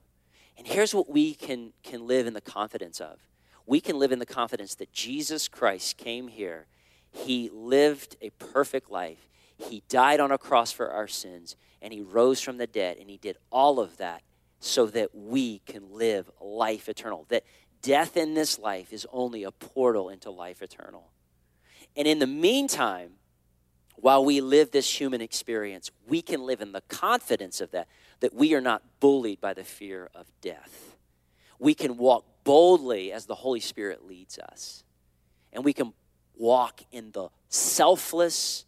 And 0.58 0.68
here's 0.68 0.94
what 0.94 1.10
we 1.10 1.34
can, 1.34 1.74
can 1.84 2.08
live 2.08 2.28
in 2.28 2.34
the 2.34 2.42
confidence 2.42 3.00
of 3.00 3.20
we 3.66 3.82
can 3.82 3.98
live 3.98 4.12
in 4.12 4.20
the 4.20 4.26
confidence 4.26 4.76
that 4.76 4.92
Jesus 4.94 5.48
Christ 5.48 5.98
came 5.98 6.28
here, 6.28 6.68
He 7.12 7.50
lived 7.52 8.16
a 8.22 8.30
perfect 8.32 8.92
life, 8.92 9.28
He 9.58 9.84
died 9.90 10.20
on 10.20 10.32
a 10.32 10.38
cross 10.38 10.72
for 10.72 10.92
our 10.92 11.08
sins, 11.08 11.56
and 11.82 11.92
He 11.92 12.02
rose 12.02 12.42
from 12.42 12.58
the 12.58 12.68
dead, 12.68 12.98
and 12.98 13.10
He 13.10 13.18
did 13.18 13.38
all 13.52 13.80
of 13.80 13.98
that 13.98 14.22
so 14.60 14.86
that 14.88 15.16
we 15.16 15.60
can 15.66 15.92
live 15.92 16.30
life 16.40 16.88
eternal. 16.88 17.26
That 17.30 17.44
death 17.86 18.18
in 18.18 18.34
this 18.34 18.58
life 18.58 18.92
is 18.92 19.06
only 19.14 19.44
a 19.44 19.52
portal 19.52 20.10
into 20.10 20.32
life 20.32 20.64
eternal. 20.64 21.12
And 21.96 22.08
in 22.08 22.18
the 22.18 22.28
meantime, 22.28 23.12
while 23.96 24.26
we 24.26 24.42
live 24.42 24.72
this 24.72 25.00
human 25.00 25.22
experience, 25.22 25.92
we 26.08 26.24
can 26.24 26.42
live 26.42 26.62
in 26.62 26.72
the 26.72 26.82
confidence 26.82 27.62
of 27.62 27.70
that, 27.72 27.88
that 28.22 28.34
we 28.34 28.56
are 28.56 28.62
not 28.62 28.82
bullied 29.00 29.40
by 29.40 29.54
the 29.54 29.64
fear 29.64 30.10
of 30.16 30.26
death. 30.42 30.96
We 31.60 31.76
can 31.76 31.98
walk 31.98 32.26
boldly 32.44 33.12
as 33.12 33.28
the 33.28 33.36
Holy 33.36 33.60
Spirit 33.60 34.06
leads 34.06 34.40
us. 34.40 34.84
And 35.54 35.64
we 35.64 35.72
can 35.72 35.94
walk 36.36 36.82
in 36.92 37.12
the 37.12 37.30
selfless, 37.50 38.66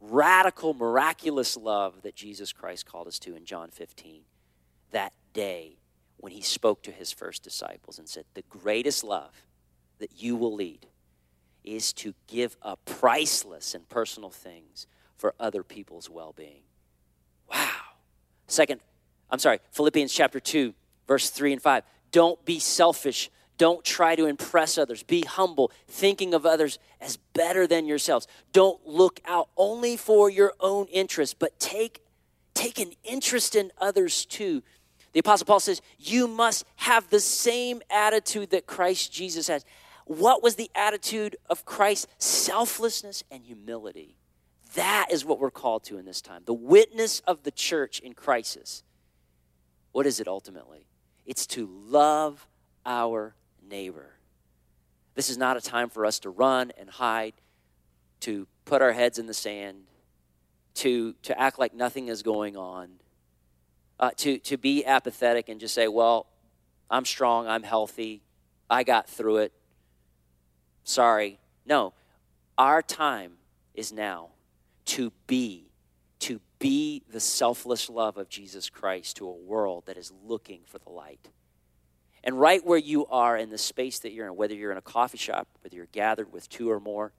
radical, 0.00 0.74
miraculous 0.74 1.56
love 1.56 2.02
that 2.02 2.14
Jesus 2.14 2.52
Christ 2.52 2.86
called 2.86 3.08
us 3.08 3.18
to 3.18 3.34
in 3.34 3.44
John 3.44 3.70
15. 3.70 4.22
That 4.92 5.12
day 5.32 5.76
when 6.24 6.32
he 6.32 6.40
spoke 6.40 6.82
to 6.82 6.90
his 6.90 7.12
first 7.12 7.42
disciples 7.42 7.98
and 7.98 8.08
said, 8.08 8.24
The 8.32 8.44
greatest 8.48 9.04
love 9.04 9.44
that 9.98 10.22
you 10.22 10.36
will 10.36 10.54
lead 10.54 10.86
is 11.62 11.92
to 11.92 12.14
give 12.28 12.56
up 12.62 12.80
priceless 12.86 13.74
and 13.74 13.86
personal 13.90 14.30
things 14.30 14.86
for 15.18 15.34
other 15.38 15.62
people's 15.62 16.08
well 16.08 16.32
being. 16.34 16.62
Wow. 17.52 17.68
Second, 18.46 18.80
I'm 19.28 19.38
sorry, 19.38 19.58
Philippians 19.72 20.14
chapter 20.14 20.40
2, 20.40 20.72
verse 21.06 21.28
3 21.28 21.52
and 21.52 21.60
5. 21.60 21.84
Don't 22.10 22.42
be 22.46 22.58
selfish. 22.58 23.30
Don't 23.58 23.84
try 23.84 24.16
to 24.16 24.24
impress 24.24 24.78
others. 24.78 25.02
Be 25.02 25.24
humble, 25.26 25.70
thinking 25.88 26.32
of 26.32 26.46
others 26.46 26.78
as 27.02 27.18
better 27.34 27.66
than 27.66 27.84
yourselves. 27.84 28.26
Don't 28.50 28.80
look 28.86 29.20
out 29.26 29.50
only 29.58 29.98
for 29.98 30.30
your 30.30 30.54
own 30.58 30.86
interest, 30.86 31.38
but 31.38 31.60
take, 31.60 32.00
take 32.54 32.78
an 32.78 32.92
interest 33.04 33.54
in 33.54 33.72
others 33.78 34.24
too. 34.24 34.62
The 35.14 35.20
Apostle 35.20 35.46
Paul 35.46 35.60
says, 35.60 35.80
You 35.98 36.28
must 36.28 36.66
have 36.76 37.08
the 37.08 37.20
same 37.20 37.80
attitude 37.88 38.50
that 38.50 38.66
Christ 38.66 39.12
Jesus 39.12 39.48
has. 39.48 39.64
What 40.06 40.42
was 40.42 40.56
the 40.56 40.70
attitude 40.74 41.36
of 41.48 41.64
Christ? 41.64 42.08
Selflessness 42.18 43.24
and 43.30 43.42
humility. 43.44 44.16
That 44.74 45.06
is 45.10 45.24
what 45.24 45.38
we're 45.38 45.52
called 45.52 45.84
to 45.84 45.98
in 45.98 46.04
this 46.04 46.20
time. 46.20 46.42
The 46.44 46.52
witness 46.52 47.20
of 47.20 47.44
the 47.44 47.52
church 47.52 48.00
in 48.00 48.12
crisis. 48.12 48.82
What 49.92 50.04
is 50.04 50.18
it 50.18 50.26
ultimately? 50.26 50.88
It's 51.24 51.46
to 51.48 51.70
love 51.86 52.48
our 52.84 53.36
neighbor. 53.66 54.16
This 55.14 55.30
is 55.30 55.38
not 55.38 55.56
a 55.56 55.60
time 55.60 55.90
for 55.90 56.04
us 56.04 56.18
to 56.20 56.30
run 56.30 56.72
and 56.76 56.90
hide, 56.90 57.34
to 58.20 58.48
put 58.64 58.82
our 58.82 58.92
heads 58.92 59.20
in 59.20 59.26
the 59.26 59.34
sand, 59.34 59.84
to, 60.74 61.14
to 61.22 61.40
act 61.40 61.60
like 61.60 61.72
nothing 61.72 62.08
is 62.08 62.24
going 62.24 62.56
on 62.56 62.88
uh, 63.98 64.10
to, 64.16 64.38
to 64.38 64.56
be 64.56 64.84
apathetic 64.84 65.48
and 65.48 65.60
just 65.60 65.74
say, 65.74 65.88
well, 65.88 66.26
I'm 66.90 67.04
strong, 67.04 67.46
I'm 67.46 67.62
healthy, 67.62 68.22
I 68.68 68.82
got 68.84 69.08
through 69.08 69.38
it. 69.38 69.52
Sorry. 70.84 71.38
No, 71.66 71.94
our 72.58 72.82
time 72.82 73.32
is 73.74 73.92
now 73.92 74.28
to 74.86 75.12
be, 75.26 75.70
to 76.20 76.40
be 76.58 77.02
the 77.10 77.20
selfless 77.20 77.88
love 77.88 78.16
of 78.16 78.28
Jesus 78.28 78.68
Christ 78.68 79.16
to 79.16 79.26
a 79.26 79.32
world 79.32 79.84
that 79.86 79.96
is 79.96 80.12
looking 80.24 80.60
for 80.66 80.78
the 80.78 80.90
light. 80.90 81.30
And 82.22 82.40
right 82.40 82.64
where 82.64 82.78
you 82.78 83.06
are 83.06 83.36
in 83.36 83.50
the 83.50 83.58
space 83.58 83.98
that 84.00 84.12
you're 84.12 84.26
in, 84.26 84.36
whether 84.36 84.54
you're 84.54 84.72
in 84.72 84.78
a 84.78 84.82
coffee 84.82 85.18
shop, 85.18 85.46
whether 85.62 85.76
you're 85.76 85.86
gathered 85.86 86.32
with 86.32 86.48
two 86.48 86.70
or 86.70 86.80
more, 86.80 87.12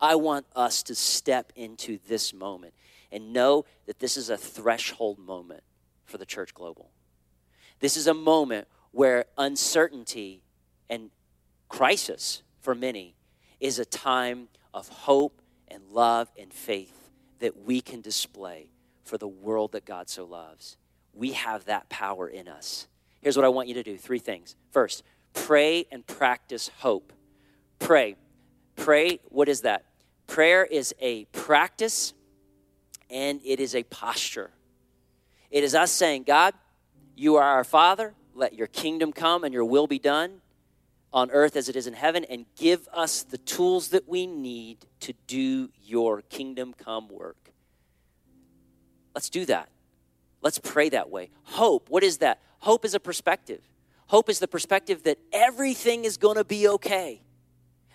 I 0.00 0.14
want 0.14 0.46
us 0.54 0.82
to 0.84 0.94
step 0.94 1.52
into 1.56 1.98
this 2.08 2.32
moment 2.32 2.74
and 3.10 3.32
know 3.32 3.64
that 3.86 3.98
this 3.98 4.16
is 4.16 4.30
a 4.30 4.36
threshold 4.36 5.18
moment 5.18 5.62
for 6.04 6.18
the 6.18 6.26
church 6.26 6.54
global. 6.54 6.90
This 7.80 7.96
is 7.96 8.06
a 8.06 8.14
moment 8.14 8.68
where 8.90 9.26
uncertainty 9.36 10.42
and 10.88 11.10
crisis 11.68 12.42
for 12.60 12.74
many 12.74 13.14
is 13.60 13.78
a 13.78 13.84
time 13.84 14.48
of 14.72 14.88
hope 14.88 15.40
and 15.68 15.82
love 15.90 16.30
and 16.38 16.52
faith 16.52 17.10
that 17.38 17.64
we 17.64 17.80
can 17.80 18.00
display 18.00 18.70
for 19.04 19.18
the 19.18 19.28
world 19.28 19.72
that 19.72 19.84
God 19.84 20.08
so 20.08 20.24
loves. 20.24 20.76
We 21.12 21.32
have 21.32 21.64
that 21.66 21.88
power 21.88 22.28
in 22.28 22.48
us. 22.48 22.88
Here's 23.20 23.36
what 23.36 23.44
I 23.44 23.48
want 23.48 23.68
you 23.68 23.74
to 23.74 23.82
do 23.82 23.96
three 23.96 24.18
things. 24.18 24.56
First, 24.70 25.02
pray 25.34 25.86
and 25.90 26.06
practice 26.06 26.70
hope. 26.78 27.12
Pray. 27.78 28.16
Pray, 28.76 29.20
what 29.28 29.48
is 29.48 29.62
that? 29.62 29.84
Prayer 30.26 30.64
is 30.64 30.94
a 31.00 31.24
practice 31.26 32.12
and 33.10 33.40
it 33.44 33.60
is 33.60 33.74
a 33.74 33.82
posture. 33.84 34.50
It 35.50 35.64
is 35.64 35.74
us 35.74 35.90
saying, 35.90 36.24
God, 36.24 36.54
you 37.16 37.36
are 37.36 37.44
our 37.44 37.64
Father. 37.64 38.14
Let 38.34 38.54
your 38.54 38.66
kingdom 38.66 39.12
come 39.12 39.44
and 39.44 39.52
your 39.54 39.64
will 39.64 39.86
be 39.86 39.98
done. 39.98 40.40
on 41.12 41.30
earth 41.30 41.56
as 41.56 41.68
it 41.68 41.76
is 41.76 41.86
in 41.86 41.94
heaven, 41.94 42.24
and 42.24 42.44
give 42.56 42.86
us 42.92 43.22
the 43.22 43.38
tools 43.38 43.88
that 43.88 44.08
we 44.08 44.26
need 44.26 44.78
to 45.00 45.14
do 45.26 45.70
your 45.82 46.22
kingdom 46.22 46.74
come 46.74 47.08
work. 47.08 47.52
Let's 49.14 49.30
do 49.30 49.44
that. 49.46 49.70
Let's 50.42 50.58
pray 50.58 50.90
that 50.90 51.10
way. 51.10 51.30
Hope, 51.44 51.88
what 51.88 52.04
is 52.04 52.18
that? 52.18 52.40
Hope 52.60 52.84
is 52.84 52.94
a 52.94 53.00
perspective. 53.00 53.62
Hope 54.08 54.28
is 54.28 54.38
the 54.38 54.48
perspective 54.48 55.02
that 55.04 55.18
everything 55.32 56.04
is 56.04 56.16
going 56.16 56.36
to 56.36 56.44
be 56.44 56.68
okay. 56.68 57.22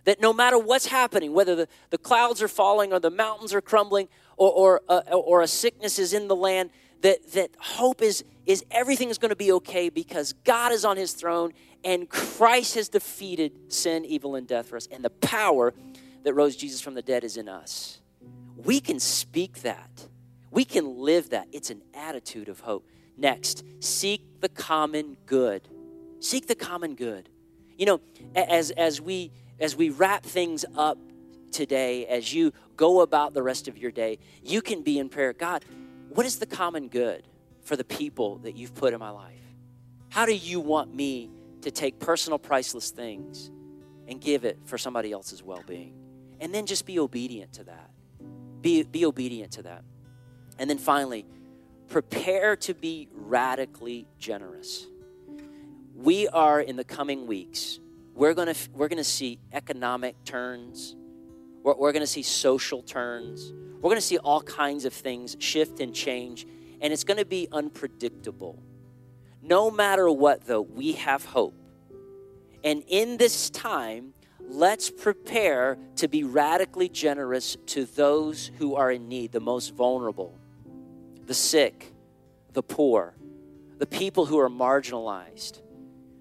That 0.05 0.19
no 0.19 0.33
matter 0.33 0.59
what's 0.59 0.87
happening, 0.87 1.33
whether 1.33 1.55
the, 1.55 1.67
the 1.89 1.97
clouds 1.97 2.41
are 2.41 2.49
falling 2.49 2.91
or 2.91 2.99
the 2.99 3.09
mountains 3.09 3.53
are 3.53 3.61
crumbling 3.61 4.09
or, 4.37 4.51
or, 4.51 4.81
uh, 4.89 5.01
or 5.11 5.41
a 5.41 5.47
sickness 5.47 5.99
is 5.99 6.13
in 6.13 6.27
the 6.27 6.35
land, 6.35 6.69
that, 7.01 7.31
that 7.33 7.49
hope 7.59 8.01
is, 8.01 8.23
is 8.45 8.63
everything 8.71 9.09
is 9.09 9.17
going 9.17 9.29
to 9.29 9.35
be 9.35 9.51
okay 9.53 9.89
because 9.89 10.33
God 10.43 10.71
is 10.71 10.85
on 10.85 10.97
his 10.97 11.13
throne 11.13 11.53
and 11.83 12.09
Christ 12.09 12.75
has 12.75 12.89
defeated 12.89 13.71
sin, 13.71 14.05
evil, 14.05 14.35
and 14.35 14.47
death 14.47 14.67
for 14.67 14.77
us. 14.77 14.87
And 14.91 15.03
the 15.03 15.09
power 15.09 15.73
that 16.23 16.33
rose 16.33 16.55
Jesus 16.55 16.81
from 16.81 16.93
the 16.93 17.01
dead 17.01 17.23
is 17.23 17.37
in 17.37 17.49
us. 17.49 17.99
We 18.55 18.79
can 18.79 18.99
speak 18.99 19.61
that. 19.63 20.07
We 20.49 20.63
can 20.63 20.99
live 20.99 21.31
that. 21.31 21.47
It's 21.51 21.69
an 21.69 21.81
attitude 21.93 22.47
of 22.47 22.61
hope. 22.61 22.87
Next, 23.17 23.63
seek 23.79 24.39
the 24.39 24.49
common 24.49 25.17
good. 25.25 25.67
Seek 26.19 26.47
the 26.47 26.55
common 26.55 26.95
good. 26.95 27.29
You 27.77 27.85
know, 27.85 28.01
as, 28.35 28.71
as 28.71 29.01
we 29.01 29.31
as 29.59 29.75
we 29.75 29.89
wrap 29.89 30.23
things 30.23 30.65
up 30.75 30.97
today, 31.53 32.05
as 32.07 32.33
you 32.33 32.51
go 32.75 33.01
about 33.01 33.33
the 33.33 33.43
rest 33.43 33.67
of 33.67 33.77
your 33.77 33.91
day, 33.91 34.19
you 34.43 34.61
can 34.61 34.81
be 34.81 34.99
in 34.99 35.09
prayer. 35.09 35.31
God, 35.33 35.63
what 36.09 36.25
is 36.25 36.39
the 36.39 36.45
common 36.45 36.89
good 36.89 37.27
for 37.63 37.75
the 37.75 37.83
people 37.83 38.39
that 38.39 38.57
you've 38.57 38.75
put 38.75 38.93
in 38.93 38.99
my 38.99 39.09
life? 39.09 39.39
How 40.09 40.25
do 40.25 40.33
you 40.33 40.59
want 40.59 40.93
me 40.93 41.31
to 41.61 41.71
take 41.71 41.99
personal, 41.99 42.37
priceless 42.37 42.91
things 42.91 43.49
and 44.07 44.19
give 44.19 44.43
it 44.43 44.59
for 44.65 44.77
somebody 44.77 45.11
else's 45.11 45.41
well 45.41 45.63
being? 45.65 45.95
And 46.39 46.53
then 46.53 46.65
just 46.65 46.85
be 46.85 46.99
obedient 46.99 47.53
to 47.53 47.63
that. 47.63 47.89
Be, 48.61 48.83
be 48.83 49.05
obedient 49.05 49.53
to 49.53 49.63
that. 49.63 49.83
And 50.59 50.69
then 50.69 50.77
finally, 50.77 51.25
prepare 51.87 52.55
to 52.57 52.73
be 52.73 53.07
radically 53.11 54.07
generous. 54.19 54.87
We 55.95 56.27
are 56.27 56.59
in 56.59 56.75
the 56.75 56.83
coming 56.83 57.27
weeks, 57.27 57.79
we're 58.13 58.33
going 58.33 58.53
to 58.53 58.69
we're 58.73 58.87
going 58.87 58.97
to 58.97 59.03
see 59.03 59.39
economic 59.51 60.15
turns. 60.23 60.95
We're, 61.63 61.75
we're 61.75 61.91
going 61.91 62.01
to 62.01 62.07
see 62.07 62.23
social 62.23 62.83
turns. 62.83 63.51
We're 63.75 63.89
going 63.89 63.95
to 63.95 64.01
see 64.01 64.17
all 64.17 64.41
kinds 64.41 64.85
of 64.85 64.93
things 64.93 65.35
shift 65.39 65.79
and 65.79 65.93
change, 65.93 66.45
and 66.81 66.93
it's 66.93 67.03
going 67.03 67.17
to 67.17 67.25
be 67.25 67.47
unpredictable. 67.51 68.61
No 69.41 69.71
matter 69.71 70.09
what, 70.09 70.45
though, 70.45 70.61
we 70.61 70.93
have 70.93 71.25
hope. 71.25 71.55
And 72.63 72.83
in 72.87 73.17
this 73.17 73.49
time, 73.49 74.13
let's 74.39 74.89
prepare 74.89 75.77
to 75.97 76.07
be 76.07 76.23
radically 76.23 76.87
generous 76.87 77.57
to 77.67 77.85
those 77.85 78.51
who 78.57 78.75
are 78.75 78.91
in 78.91 79.09
need, 79.09 79.31
the 79.31 79.41
most 79.41 79.73
vulnerable, 79.73 80.37
the 81.25 81.33
sick, 81.33 81.93
the 82.53 82.63
poor, 82.63 83.15
the 83.79 83.85
people 83.85 84.25
who 84.25 84.39
are 84.39 84.49
marginalized, 84.49 85.61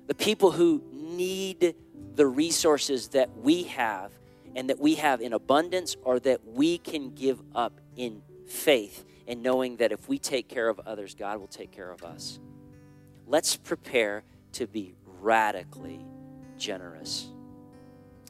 the 0.09 0.15
people 0.15 0.51
who 0.51 0.83
need 0.91 1.77
the 2.17 2.27
resources 2.27 3.09
that 3.09 3.37
we 3.39 3.65
have 3.65 4.11
and 4.55 4.69
that 4.69 4.79
we 4.79 4.97
have 4.97 5.21
in 5.21 5.33
abundance 5.33 5.97
or 6.03 6.21
that 6.21 6.47
we 6.47 6.79
can 6.79 7.15
give 7.15 7.41
up 7.55 7.81
in 7.97 8.23
faith 8.47 9.05
and 9.27 9.43
knowing 9.43 9.77
that 9.77 9.93
if 9.93 10.09
we 10.09 10.19
take 10.19 10.49
care 10.49 10.69
of 10.69 10.81
others, 10.81 11.15
God 11.15 11.39
will 11.39 11.47
take 11.47 11.71
care 11.71 11.91
of 11.91 12.03
us. 12.03 12.39
Let's 13.27 13.57
prepare 13.57 14.25
to 14.53 14.67
be 14.67 14.95
radically 15.21 16.05
generous. 16.59 17.29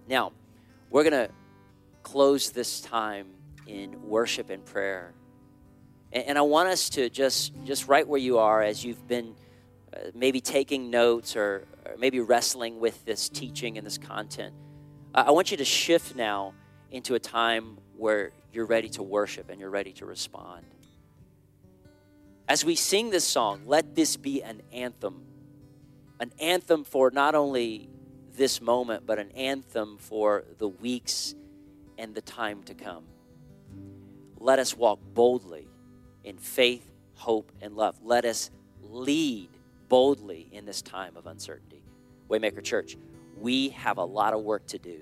Now, 0.07 0.33
we're 0.91 1.05
going 1.05 1.29
to 1.29 1.31
close 2.03 2.51
this 2.51 2.81
time 2.81 3.29
in 3.67 4.09
worship 4.09 4.51
and 4.51 4.65
prayer. 4.65 5.15
And, 6.13 6.37
I 6.37 6.43
want 6.43 6.69
us 6.69 6.91
to 6.91 7.09
just, 7.09 7.53
just 7.65 7.89
right 7.89 8.07
where 8.07 8.21
you 8.21 8.37
are 8.39 8.63
as 8.63 8.85
you've 8.85 9.09
been 9.09 9.35
uh, 9.95 10.11
maybe 10.15 10.43
taking 10.43 10.91
notes 10.91 11.37
or, 11.37 11.67
or, 11.87 11.97
maybe 11.97 12.21
wrestling 12.21 12.81
with 12.81 13.03
this 13.07 13.31
teaching 13.31 13.79
and 13.79 13.87
this 13.87 13.97
content, 13.97 14.53
I 15.15 15.31
want 15.31 15.51
you 15.51 15.59
to 15.59 15.65
shift 15.65 16.17
now 16.17 16.55
into 16.91 17.15
a 17.15 17.19
time 17.19 17.77
where 17.99 18.33
you're 18.51 18.65
ready 18.65 18.89
to 18.91 19.03
worship 19.03 19.51
and 19.51 19.61
you're 19.61 19.71
ready 19.71 19.93
to 19.95 20.07
respond. 20.07 20.65
As 22.49 22.65
we 22.65 22.75
sing 22.75 23.11
this 23.11 23.25
song, 23.25 23.63
let 23.67 23.95
this 23.95 24.17
be 24.17 24.43
an 24.43 24.63
anthem. 24.73 25.23
An 26.19 26.33
anthem 26.41 26.85
for 26.85 27.11
not 27.11 27.35
only 27.35 27.91
this 28.35 28.63
moment, 28.63 29.05
but 29.07 29.19
an 29.19 29.31
anthem 29.33 29.99
for 29.99 30.45
the 30.59 30.69
weeks 30.69 31.35
and 31.99 32.15
the 32.15 32.23
time 32.23 32.63
to 32.65 32.75
come. 32.75 33.05
Let 34.39 34.59
us 34.59 34.75
walk 34.75 34.99
boldly 35.13 35.69
in 36.25 36.39
faith, 36.39 36.91
hope, 37.15 37.53
and 37.61 37.77
love. 37.77 37.97
Let 38.03 38.25
us 38.25 38.51
lead 38.81 39.51
boldly 39.89 40.49
in 40.53 40.65
this 40.65 40.81
time 40.81 41.19
of 41.19 41.27
uncertainty. 41.27 41.83
Waymaker 42.31 42.63
Church, 42.63 42.97
we 43.43 43.71
have 43.71 43.99
a 43.99 44.05
lot 44.05 44.33
of 44.35 44.43
work 44.43 44.65
to 44.69 44.79
do, 44.79 45.01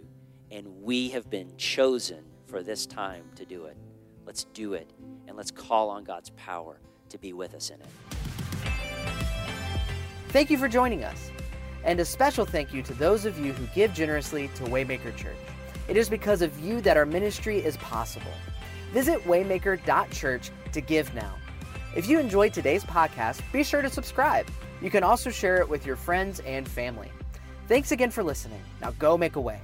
and 0.50 0.66
we 0.82 1.10
have 1.10 1.28
been 1.28 1.54
chosen 1.58 2.24
for 2.46 2.62
this 2.62 2.86
time 2.86 3.22
to 3.36 3.44
do 3.44 3.66
it. 3.66 3.76
Let's 4.24 4.44
do 4.54 4.72
it, 4.72 4.90
and 5.28 5.36
let's 5.36 5.50
call 5.50 5.90
on 5.90 6.04
God's 6.04 6.30
power 6.30 6.80
to 7.10 7.18
be 7.18 7.34
with 7.34 7.54
us 7.54 7.68
in 7.68 7.80
it. 7.82 7.86
Thank 10.28 10.48
you 10.48 10.56
for 10.56 10.68
joining 10.68 11.04
us. 11.04 11.30
And 11.84 12.00
a 12.00 12.04
special 12.04 12.46
thank 12.46 12.72
you 12.72 12.82
to 12.84 12.94
those 12.94 13.26
of 13.26 13.38
you 13.38 13.52
who 13.52 13.66
give 13.74 13.92
generously 13.92 14.48
to 14.54 14.64
Waymaker 14.64 15.14
Church. 15.16 15.36
It 15.86 15.98
is 15.98 16.08
because 16.08 16.40
of 16.40 16.58
you 16.60 16.80
that 16.80 16.96
our 16.96 17.06
ministry 17.06 17.58
is 17.58 17.76
possible. 17.76 18.32
Visit 18.92 19.22
waymaker.church 19.24 20.50
to 20.72 20.80
give 20.80 21.14
now. 21.14 21.34
If 21.94 22.08
you 22.08 22.18
enjoyed 22.18 22.54
today's 22.54 22.84
podcast, 22.84 23.42
be 23.52 23.62
sure 23.62 23.82
to 23.82 23.90
subscribe 23.90 24.46
you 24.82 24.90
can 24.90 25.04
also 25.04 25.30
share 25.30 25.58
it 25.58 25.68
with 25.68 25.84
your 25.84 25.96
friends 25.96 26.40
and 26.40 26.66
family. 26.66 27.10
Thanks 27.70 27.92
again 27.92 28.10
for 28.10 28.24
listening. 28.24 28.60
Now 28.80 28.90
go 28.98 29.16
make 29.16 29.36
a 29.36 29.40
way. 29.40 29.60